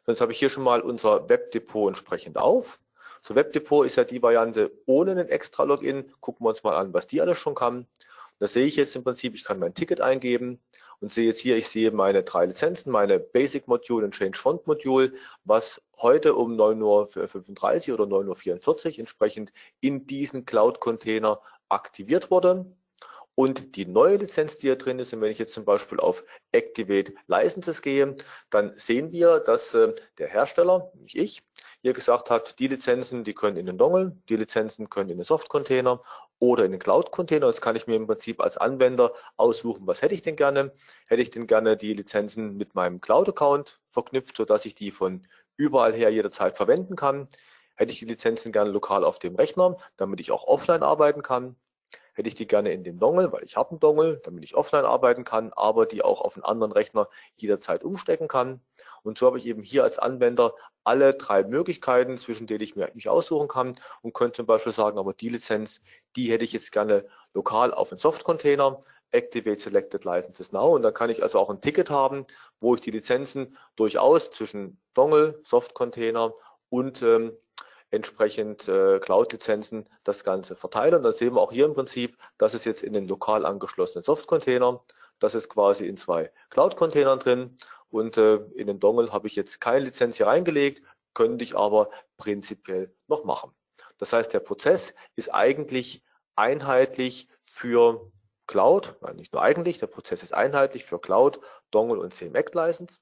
[0.09, 2.81] Sonst habe ich hier schon mal unser Webdepot entsprechend auf.
[3.21, 6.11] So Webdepot ist ja die Variante ohne einen extra Login.
[6.21, 7.87] Gucken wir uns mal an, was die alles schon kann.
[8.39, 10.63] Da sehe ich jetzt im Prinzip, ich kann mein Ticket eingeben
[11.01, 14.67] und sehe jetzt hier, ich sehe meine drei Lizenzen, meine Basic Module und Change Font
[14.67, 15.13] Module,
[15.45, 21.39] was heute um 9.35 Uhr oder 9.44 Uhr entsprechend in diesen Cloud-Container
[21.69, 22.65] aktiviert wurde.
[23.39, 26.25] Und die neue Lizenz, die hier drin ist, und wenn ich jetzt zum Beispiel auf
[26.51, 28.17] Activate Licenses gehe,
[28.51, 31.43] dann sehen wir, dass äh, der Hersteller, nämlich ich,
[31.81, 35.25] hier gesagt hat, die Lizenzen, die können in den Dongle, die Lizenzen können in den
[35.25, 36.03] Soft-Container
[36.41, 37.47] oder in den Cloud-Container.
[37.47, 40.73] Jetzt kann ich mir im Prinzip als Anwender aussuchen, was hätte ich denn gerne.
[41.07, 45.93] Hätte ich denn gerne die Lizenzen mit meinem Cloud-Account verknüpft, sodass ich die von überall
[45.93, 47.29] her jederzeit verwenden kann.
[47.77, 51.55] Hätte ich die Lizenzen gerne lokal auf dem Rechner, damit ich auch offline arbeiten kann
[52.19, 54.85] hätte ich die gerne in dem Dongle, weil ich habe einen Dongle, damit ich offline
[54.85, 58.61] arbeiten kann, aber die auch auf einen anderen Rechner jederzeit umstecken kann.
[59.05, 62.91] Und so habe ich eben hier als Anwender alle drei Möglichkeiten, zwischen denen ich mir
[62.95, 65.81] mich aussuchen kann und könnte zum Beispiel sagen, aber die Lizenz,
[66.17, 70.93] die hätte ich jetzt gerne lokal auf einen Soft-Container, Activate Selected Licenses Now und dann
[70.93, 72.25] kann ich also auch ein Ticket haben,
[72.59, 76.35] wo ich die Lizenzen durchaus zwischen Dongle, Soft-Container
[76.69, 77.33] und ähm,
[77.91, 80.97] entsprechend äh, Cloud-Lizenzen das Ganze verteile.
[80.97, 84.05] Und dann sehen wir auch hier im Prinzip, das ist jetzt in den lokal angeschlossenen
[84.05, 84.83] Soft-Container.
[85.19, 87.57] Das ist quasi in zwei Cloud-Containern drin
[87.91, 90.83] und äh, in den Dongle habe ich jetzt keine Lizenz hier reingelegt,
[91.15, 93.53] könnte ich aber prinzipiell noch machen.
[93.99, 96.05] Das heißt, der Prozess ist eigentlich
[96.37, 98.13] einheitlich für
[98.47, 102.99] Cloud, nein, nicht nur eigentlich, der Prozess ist einheitlich für Cloud, Dongle und CMX License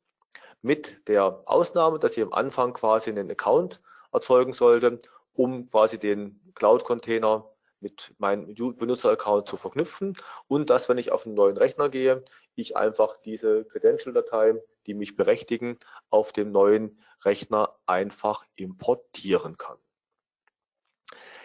[0.63, 3.81] mit der Ausnahme, dass ich am Anfang quasi einen Account
[4.17, 5.01] erzeugen sollte,
[5.35, 7.49] um quasi den Cloud-Container
[7.81, 10.17] mit meinem Benutzer-Account zu verknüpfen
[10.49, 15.15] und dass, wenn ich auf einen neuen Rechner gehe, ich einfach diese Credential-Dateien, die mich
[15.15, 15.79] berechtigen,
[16.11, 19.77] auf dem neuen Rechner einfach importieren kann.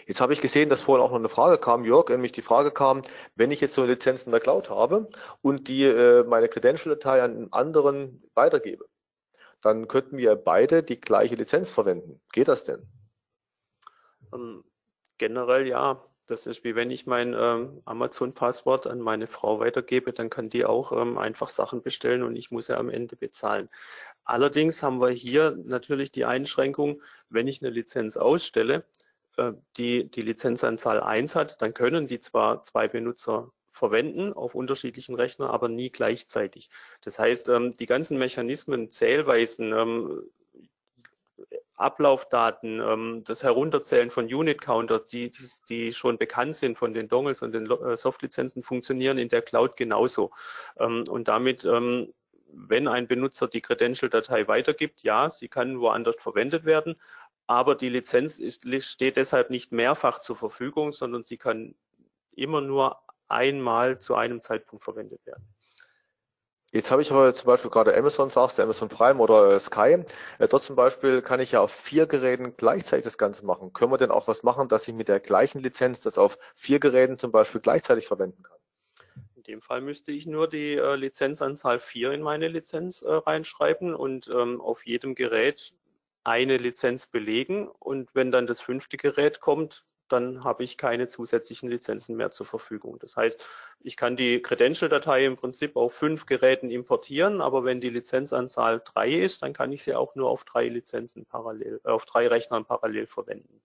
[0.08, 2.72] Jetzt habe ich gesehen, dass vorhin auch noch eine Frage kam, Jörg, nämlich die Frage
[2.72, 3.04] kam,
[3.36, 5.10] wenn ich jetzt so eine Lizenz in der Cloud habe
[5.42, 8.86] und die äh, meine Credential-Datei an einen anderen weitergebe,
[9.62, 12.22] dann könnten wir beide die gleiche Lizenz verwenden.
[12.32, 12.88] Geht das denn?
[14.34, 14.64] Ähm,
[15.18, 16.04] generell ja.
[16.28, 20.64] Das ist wie wenn ich mein ähm, Amazon-Passwort an meine Frau weitergebe, dann kann die
[20.64, 23.70] auch ähm, einfach Sachen bestellen und ich muss ja am Ende bezahlen.
[24.24, 28.86] Allerdings haben wir hier natürlich die Einschränkung, wenn ich eine Lizenz ausstelle,
[29.36, 33.52] äh, die die Lizenzanzahl 1 hat, dann können die zwar zwei Benutzer
[33.82, 36.70] verwenden auf unterschiedlichen Rechnern, aber nie gleichzeitig.
[37.02, 40.22] Das heißt, ähm, die ganzen Mechanismen, Zählweisen, ähm,
[41.74, 45.32] Ablaufdaten, ähm, das Herunterzählen von Unit-Counter, die,
[45.68, 49.76] die schon bekannt sind von den Dongles und den äh, Soft-Lizenzen, funktionieren in der Cloud
[49.76, 50.30] genauso.
[50.76, 51.66] Und damit
[52.54, 56.96] wenn ein Benutzer die Credential-Datei weitergibt, ja, sie kann woanders verwendet werden,
[57.48, 61.76] aber die Lizenz ist, steht deshalb nicht mehrfach zur Verfügung, sondern sie kann
[62.34, 62.98] immer nur
[63.32, 65.46] einmal zu einem Zeitpunkt verwendet werden.
[66.74, 70.06] Jetzt habe ich aber zum Beispiel gerade Amazon, sagst du, Amazon Prime oder Sky.
[70.40, 73.74] Äh, dort zum Beispiel kann ich ja auf vier Geräten gleichzeitig das Ganze machen.
[73.74, 76.80] Können wir denn auch was machen, dass ich mit der gleichen Lizenz das auf vier
[76.80, 78.58] Geräten zum Beispiel gleichzeitig verwenden kann?
[79.36, 83.94] In dem Fall müsste ich nur die äh, Lizenzanzahl 4 in meine Lizenz äh, reinschreiben
[83.94, 85.74] und ähm, auf jedem Gerät
[86.24, 87.68] eine Lizenz belegen.
[87.68, 92.46] Und wenn dann das fünfte Gerät kommt, dann habe ich keine zusätzlichen Lizenzen mehr zur
[92.46, 93.00] Verfügung.
[93.00, 93.44] Das heißt,
[93.82, 99.10] ich kann die Credential-Datei im Prinzip auf fünf Geräten importieren, aber wenn die Lizenzanzahl drei
[99.10, 102.66] ist, dann kann ich sie auch nur auf drei Lizenzen parallel, äh, auf drei Rechnern
[102.66, 103.62] parallel verwenden.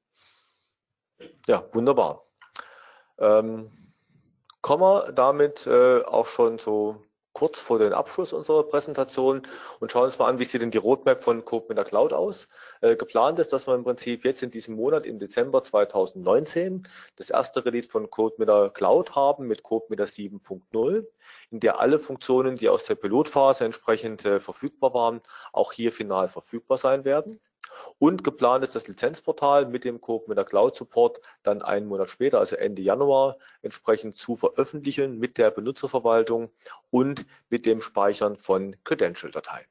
[1.47, 2.27] Ja, wunderbar.
[3.19, 3.71] Ähm,
[4.61, 7.06] kommen wir damit äh, auch schon so
[7.37, 9.43] kurz vor den Abschluss unserer Präsentation
[9.79, 12.15] und schauen uns mal an, wie sieht denn die Roadmap von Coop mit der Cloud
[12.15, 12.49] aus.
[12.81, 17.29] Äh, geplant ist, dass wir im Prinzip jetzt in diesem Monat, im Dezember 2019, das
[17.29, 21.07] erste Release von Code mit der Cloud haben, mit Code mit der 7.0,
[21.51, 25.21] in der alle Funktionen, die aus der Pilotphase entsprechend äh, verfügbar waren,
[25.53, 27.39] auch hier final verfügbar sein werden.
[27.99, 32.11] Und geplant ist das Lizenzportal mit dem Coop mit der Cloud Support dann einen Monat
[32.11, 36.51] später, also Ende Januar, entsprechend zu veröffentlichen mit der Benutzerverwaltung
[36.91, 39.67] und mit dem Speichern von Credential-Dateien.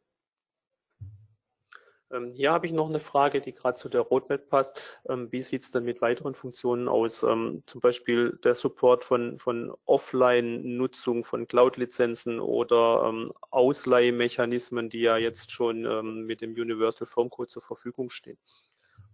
[2.15, 4.81] Ähm, hier habe ich noch eine Frage, die gerade zu der Roadmap passt.
[5.09, 7.23] Ähm, wie sieht es denn mit weiteren Funktionen aus?
[7.23, 13.13] Ähm, zum Beispiel der Support von, von Offline-Nutzung von Cloud-Lizenzen oder
[13.51, 18.37] Ausleihmechanismen, die ja jetzt schon mit dem Universal Formcode zur Verfügung stehen.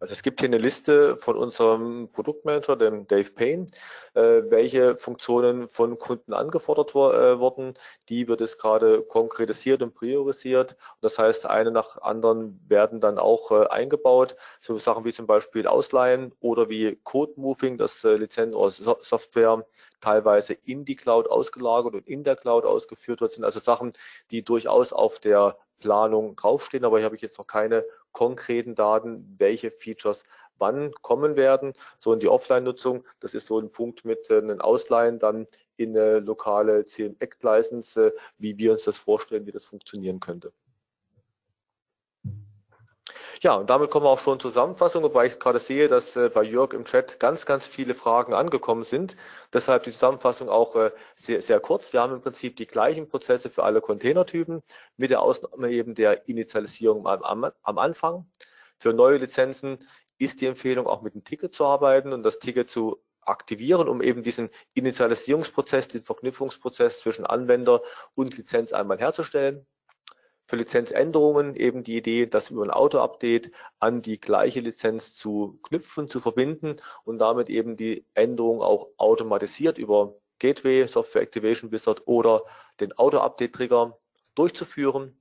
[0.02, 3.68] Also es gibt hier eine Liste von unserem Produktmanager, dem Dave Payne,
[4.16, 7.76] äh, welche Funktionen von Kunden angefordert äh, wurden.
[8.10, 10.76] Die wird es gerade konkretisiert und priorisiert.
[11.02, 14.36] Das heißt, eine nach anderen werden dann auch äh, eingebaut.
[14.60, 18.97] So Sachen wie zum Beispiel Ausleihen oder wie Code Moving, das äh, Lizenz oder so
[19.02, 19.68] Software
[19.99, 23.93] teilweise in die Cloud ausgelagert und in der Cloud ausgeführt wird, sind also Sachen,
[24.32, 29.36] die durchaus auf der Planung draufstehen, aber hier habe ich jetzt noch keine konkreten Daten,
[29.38, 30.24] welche Features
[30.62, 31.74] wann kommen werden.
[31.99, 35.97] So in die Offline-Nutzung, das ist so ein Punkt mit äh, einem Ausleihen dann in
[35.97, 40.53] eine lokale CM-Act-License, äh, wie wir uns das vorstellen, wie das funktionieren könnte.
[43.44, 46.30] Ja, und damit kommen wir auch schon zur Zusammenfassung, wobei ich gerade sehe, dass äh,
[46.30, 49.16] bei Jörg im Chat ganz, ganz viele Fragen angekommen sind.
[49.52, 51.92] Deshalb die Zusammenfassung auch äh, sehr, sehr kurz.
[51.92, 54.62] Wir haben im Prinzip die gleichen Prozesse für alle Containertypen,
[54.98, 58.30] mit der Ausnahme eben der Initialisierung am, am, am Anfang.
[58.78, 59.80] Für neue Lizenzen
[60.20, 64.04] ist die Empfehlung, auch mit einem Ticket zu arbeiten und das Ticket zu aktivieren, um
[64.04, 67.82] eben diesen Initialisierungsprozess, den Verknüpfungsprozess zwischen Anwender
[68.14, 69.66] und Lizenz einmal herzustellen.
[70.52, 76.10] Für Lizenzänderungen eben die Idee, das über ein Auto-Update an die gleiche Lizenz zu knüpfen,
[76.10, 76.76] zu verbinden
[77.06, 82.43] und damit eben die Änderung auch automatisiert über Gateway, Software Activation Wizard oder
[82.82, 83.97] den Auto-Update-Trigger
[84.36, 85.18] durchzuführen.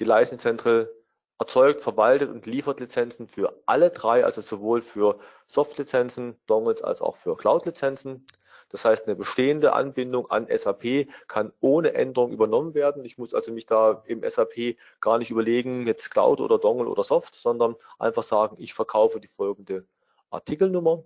[0.00, 0.90] Die License Central
[1.38, 7.16] erzeugt, verwaltet und liefert Lizenzen für alle drei, also sowohl für Soft-Lizenzen, Dongles als auch
[7.16, 8.26] für Cloud-Lizenzen.
[8.68, 13.04] Das heißt, eine bestehende Anbindung an SAP kann ohne Änderung übernommen werden.
[13.04, 17.04] Ich muss also mich da im SAP gar nicht überlegen, jetzt Cloud oder Dongle oder
[17.04, 19.86] Soft, sondern einfach sagen, ich verkaufe die folgende
[20.30, 21.04] Artikelnummer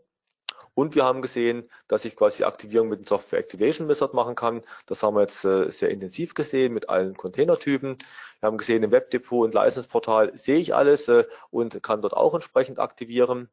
[0.74, 4.62] und wir haben gesehen, dass ich quasi Aktivierung mit dem Software Activation Wizard machen kann.
[4.86, 7.98] Das haben wir jetzt äh, sehr intensiv gesehen mit allen Containertypen.
[8.40, 12.34] Wir haben gesehen, im Webdepot und License-Portal sehe ich alles äh, und kann dort auch
[12.34, 13.48] entsprechend aktivieren.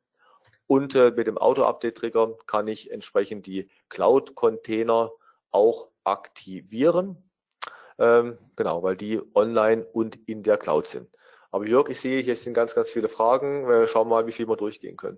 [0.68, 5.12] Und äh, mit dem Auto-Update-Trigger kann ich entsprechend die Cloud-Container
[5.52, 7.24] auch aktivieren.
[7.98, 11.10] Ähm, genau, weil die online und in der Cloud sind.
[11.52, 13.70] Aber Jörg, ich sehe, hier sind ganz, ganz viele Fragen.
[13.70, 15.18] Äh, schauen wir mal, wie viel wir durchgehen können.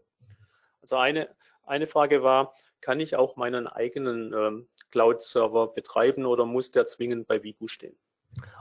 [0.82, 6.72] Also eine, eine Frage war, kann ich auch meinen eigenen ähm, Cloud-Server betreiben oder muss
[6.72, 7.98] der zwingend bei Vibu stehen?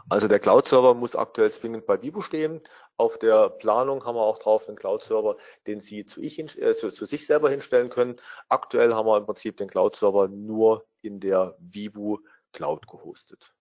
[0.08, 2.62] Also der Cloud-Server muss aktuell zwingend bei Vibu stehen.
[2.96, 6.90] Auf der Planung haben wir auch drauf einen Cloud-Server, den Sie zu, ich, äh, zu,
[6.90, 8.16] zu, sich selber hinstellen können.
[8.48, 12.18] Aktuell haben wir im Prinzip den Cloud-Server nur in der Vibu
[12.52, 13.54] Cloud gehostet.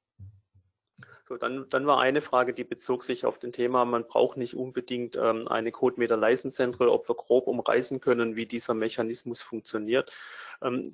[1.27, 4.55] So, dann, dann war eine Frage, die bezog sich auf den Thema, man braucht nicht
[4.55, 10.13] unbedingt ähm, eine CodeMeter License Central, ob wir grob umreißen können, wie dieser Mechanismus funktioniert.
[10.61, 10.93] Ähm,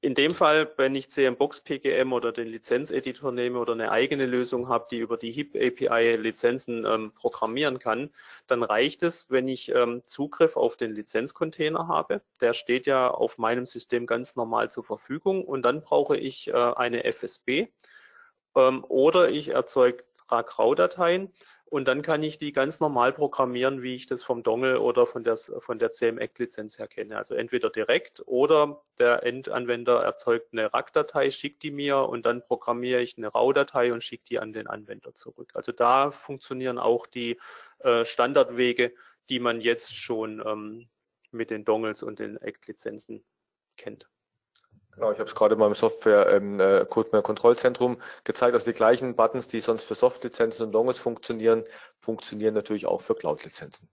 [0.00, 4.68] in dem Fall, wenn ich CMBox PGM oder den Lizenzeditor nehme oder eine eigene Lösung
[4.68, 8.10] habe, die über die HIP API Lizenzen ähm, programmieren kann,
[8.48, 12.22] dann reicht es, wenn ich ähm, Zugriff auf den Lizenzcontainer habe.
[12.40, 16.52] Der steht ja auf meinem System ganz normal zur Verfügung und dann brauche ich äh,
[16.52, 17.68] eine FSB
[18.56, 21.32] ähm, oder ich erzeuge RAG-RAW-Dateien
[21.70, 25.24] und dann kann ich die ganz normal programmieren, wie ich das vom Dongle oder von
[25.24, 27.16] der, von der CMEC-Lizenz her kenne.
[27.16, 33.02] Also entweder direkt oder der Endanwender erzeugt eine RAG-Datei, schickt die mir und dann programmiere
[33.02, 35.50] ich eine RAW-Datei und schicke die an den Anwender zurück.
[35.54, 37.38] Also da funktionieren auch die
[37.80, 38.94] äh, Standardwege,
[39.28, 40.88] die man jetzt schon ähm,
[41.30, 43.24] mit den Dongles und den ACT-Lizenzen
[43.76, 44.08] kennt.
[44.98, 48.72] Genau, ich habe es gerade mal im Software ähm, äh, Code Kontrollzentrum gezeigt, dass also
[48.72, 51.62] die gleichen Buttons, die sonst für Soft-Lizenzen und Dongles funktionieren,
[52.00, 53.88] funktionieren natürlich auch für Cloud-Lizenzen.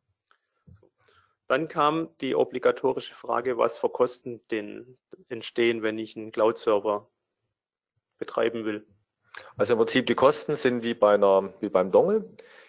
[1.46, 4.98] Dann kam die obligatorische Frage, was für Kosten denn
[5.30, 7.08] entstehen, wenn ich einen Cloud-Server
[8.18, 8.88] betreiben will.
[9.58, 12.28] Also im Prinzip die Kosten sind wie bei einer, wie beim Dongle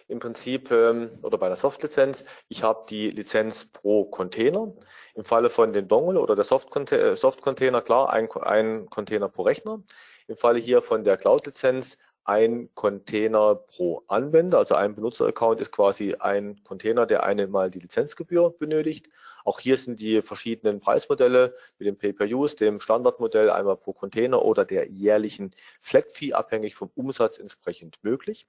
[0.09, 2.25] im Prinzip ähm, oder bei einer Soft-Lizenz.
[2.49, 4.73] Ich habe die Lizenz pro Container.
[5.15, 9.83] Im Falle von dem Dongle oder der äh, Soft-Container, klar, ein, ein Container pro Rechner.
[10.29, 16.17] Im Falle hier von der Cloud-Lizenz ein Container pro Anwender, also ein Benutzeraccount ist quasi
[16.19, 19.09] ein Container, der einmal die Lizenzgebühr benötigt.
[19.45, 24.65] Auch hier sind die verschiedenen Preismodelle mit dem Pay-per-Use, dem Standardmodell einmal pro Container oder
[24.65, 28.49] der jährlichen Flat-Fee abhängig vom Umsatz entsprechend möglich.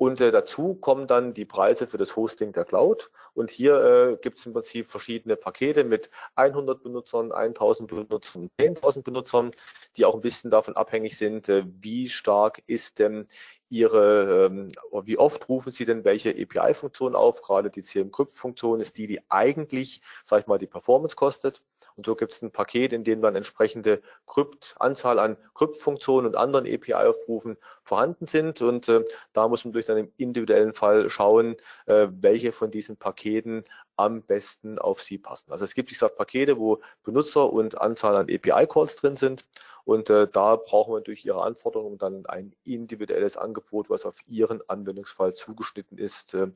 [0.00, 3.10] Und äh, dazu kommen dann die Preise für das Hosting der Cloud.
[3.34, 9.02] Und hier äh, gibt es im Prinzip verschiedene Pakete mit 100 Benutzern, 1000 Benutzern, 10.000
[9.02, 9.50] Benutzern,
[9.98, 13.28] die auch ein bisschen davon abhängig sind, äh, wie stark ist denn
[13.68, 14.72] Ihre, ähm,
[15.04, 17.42] wie oft rufen Sie denn welche API-Funktion auf?
[17.42, 21.60] Gerade die CM-Crypt-Funktion ist die, die eigentlich, sag ich mal, die Performance kostet.
[21.96, 26.36] Und so gibt es ein Paket, in dem dann entsprechende Krypt, Anzahl an Kryptfunktionen und
[26.36, 28.62] anderen API-Aufrufen vorhanden sind.
[28.62, 32.96] Und äh, da muss man durch dann im individuellen Fall schauen, äh, welche von diesen
[32.96, 33.64] Paketen
[33.96, 35.52] am besten auf Sie passen.
[35.52, 39.44] Also es gibt, ich sage, Pakete, wo Benutzer und Anzahl an API-Calls drin sind.
[39.84, 44.60] Und äh, da brauchen wir durch Ihre Anforderungen dann ein individuelles Angebot, was auf Ihren
[44.68, 46.48] Anwendungsfall zugeschnitten ist, äh,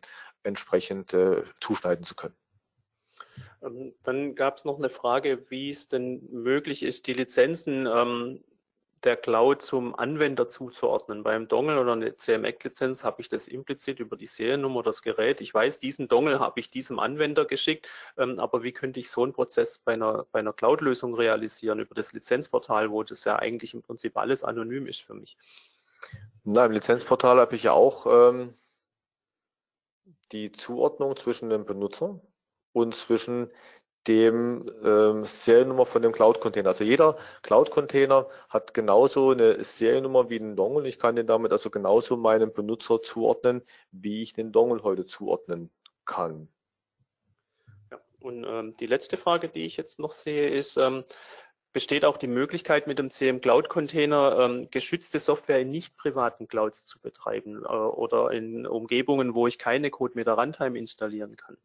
[0.42, 2.36] entsprechend äh, zuschneiden zu können.
[3.62, 8.44] Ähm, dann gab es noch eine Frage, wie es denn möglich ist, die Lizenzen ähm,
[9.04, 11.22] der Cloud zum Anwender zuzuordnen.
[11.22, 15.40] Beim Dongle oder eine CMEC-Lizenz habe ich das implizit über die Seriennummer das Gerät.
[15.40, 19.22] Ich weiß, diesen Dongle habe ich diesem Anwender geschickt, ähm, aber wie könnte ich so
[19.22, 23.74] einen Prozess bei einer, bei einer Cloud-Lösung realisieren über das Lizenzportal, wo das ja eigentlich
[23.74, 25.36] im Prinzip alles anonym ist für mich?
[26.44, 28.54] Na, im Lizenzportal habe ich ja auch ähm,
[30.32, 32.20] die Zuordnung zwischen dem Benutzer
[32.74, 33.50] und zwischen
[34.06, 36.68] dem ähm, Seriennummer von dem Cloud-Container.
[36.68, 40.86] Also jeder Cloud-Container hat genauso eine Seriennummer wie ein Dongle.
[40.88, 43.62] Ich kann den damit also genauso meinem Benutzer zuordnen,
[43.92, 45.70] wie ich den Dongle heute zuordnen
[46.04, 46.48] kann.
[47.90, 47.98] Ja.
[48.20, 51.04] Und ähm, die letzte Frage, die ich jetzt noch sehe, ist, ähm,
[51.72, 56.46] besteht auch die Möglichkeit, mit dem CM Cloud Container ähm, geschützte Software in nicht privaten
[56.46, 61.56] Clouds zu betreiben äh, oder in Umgebungen, wo ich keine CodeMeter Runtime installieren kann?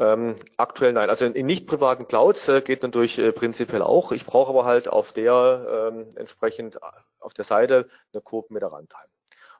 [0.00, 1.10] Ähm, aktuell nein.
[1.10, 4.12] Also in, in nicht privaten Clouds äh, geht natürlich äh, prinzipiell auch.
[4.12, 6.80] Ich brauche aber halt auf der ähm, entsprechend äh,
[7.20, 9.10] auf der Seite eine CodeMeter Runtime.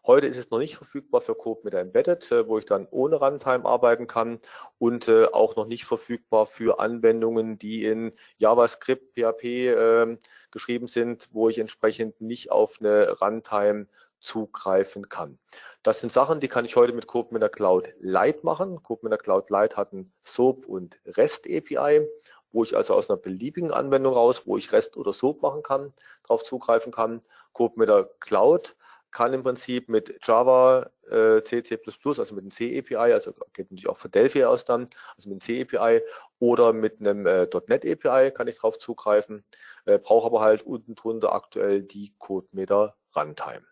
[0.06, 3.16] Heute ist es noch nicht verfügbar für Coop mit Embedded, äh, wo ich dann ohne
[3.16, 4.40] Runtime arbeiten kann
[4.78, 10.16] und äh, auch noch nicht verfügbar für Anwendungen, die in JavaScript, PHP äh,
[10.50, 13.88] geschrieben sind, wo ich entsprechend nicht auf eine Runtime
[14.20, 15.38] zugreifen kann.
[15.82, 18.78] Das sind Sachen, die kann ich heute mit der Cloud Lite machen.
[19.02, 22.06] Der Cloud Lite hat ein SOAP und REST API,
[22.52, 25.94] wo ich also aus einer beliebigen Anwendung raus, wo ich REST oder SOAP machen kann,
[26.24, 27.22] darauf zugreifen kann.
[27.58, 28.76] Der Cloud
[29.10, 33.88] kann im Prinzip mit Java, äh, C, C++, also mit dem C-API, also geht natürlich
[33.88, 36.02] auch für Delphi aus dann, also mit dem C-API
[36.38, 39.44] oder mit einem äh, .NET API kann ich drauf zugreifen,
[39.86, 43.69] äh, brauche aber halt unten drunter aktuell die CodeMeter Runtime.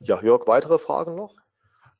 [0.00, 1.34] Ja, Jörg, weitere Fragen noch?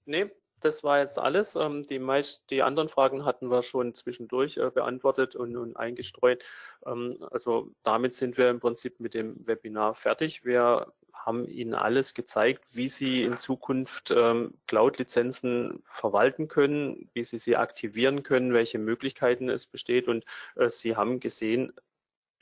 [0.04, 0.30] Nee,
[0.60, 1.56] das war jetzt alles.
[1.56, 6.42] Ähm, die, meist, die anderen Fragen hatten wir schon zwischendurch äh, beantwortet und, und eingestreut.
[6.86, 10.44] Ähm, also damit sind wir im Prinzip mit dem Webinar fertig.
[10.44, 17.38] Wir haben Ihnen alles gezeigt, wie Sie in Zukunft ähm, Cloud-Lizenzen verwalten können, wie Sie
[17.38, 20.08] sie aktivieren können, welche Möglichkeiten es besteht.
[20.08, 20.24] Und
[20.56, 21.72] äh, Sie haben gesehen,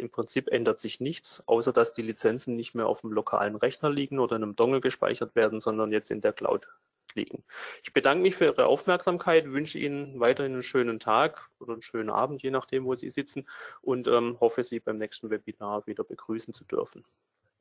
[0.03, 3.91] im Prinzip ändert sich nichts, außer dass die Lizenzen nicht mehr auf dem lokalen Rechner
[3.91, 6.69] liegen oder in einem Dongle gespeichert werden, sondern jetzt in der Cloud
[7.15, 7.45] liegen.
[7.83, 12.11] Ich bedanke mich für Ihre Aufmerksamkeit, wünsche Ihnen weiterhin einen schönen Tag oder einen schönen
[12.11, 13.49] Abend, je nachdem, wo Sie sitzen
[13.81, 17.05] und ähm, hoffe, Sie beim nächsten Webinar wieder begrüßen zu dürfen.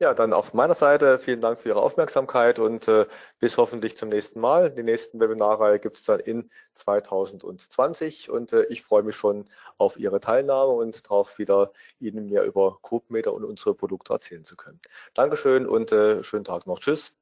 [0.02, 3.06] Ja, dann auf meiner Seite vielen Dank für Ihre Aufmerksamkeit und äh,
[3.38, 4.68] bis hoffentlich zum nächsten Mal.
[4.68, 9.44] Die nächsten Webinare gibt es dann in 2020 und äh, ich freue mich schon
[9.78, 14.56] auf Ihre Teilnahme und darauf wieder Ihnen mehr über CodeMeter und unsere Produkte erzählen zu
[14.56, 14.80] können.
[15.14, 16.80] Dankeschön und äh, schönen Tag noch.
[16.80, 17.14] Tschüss.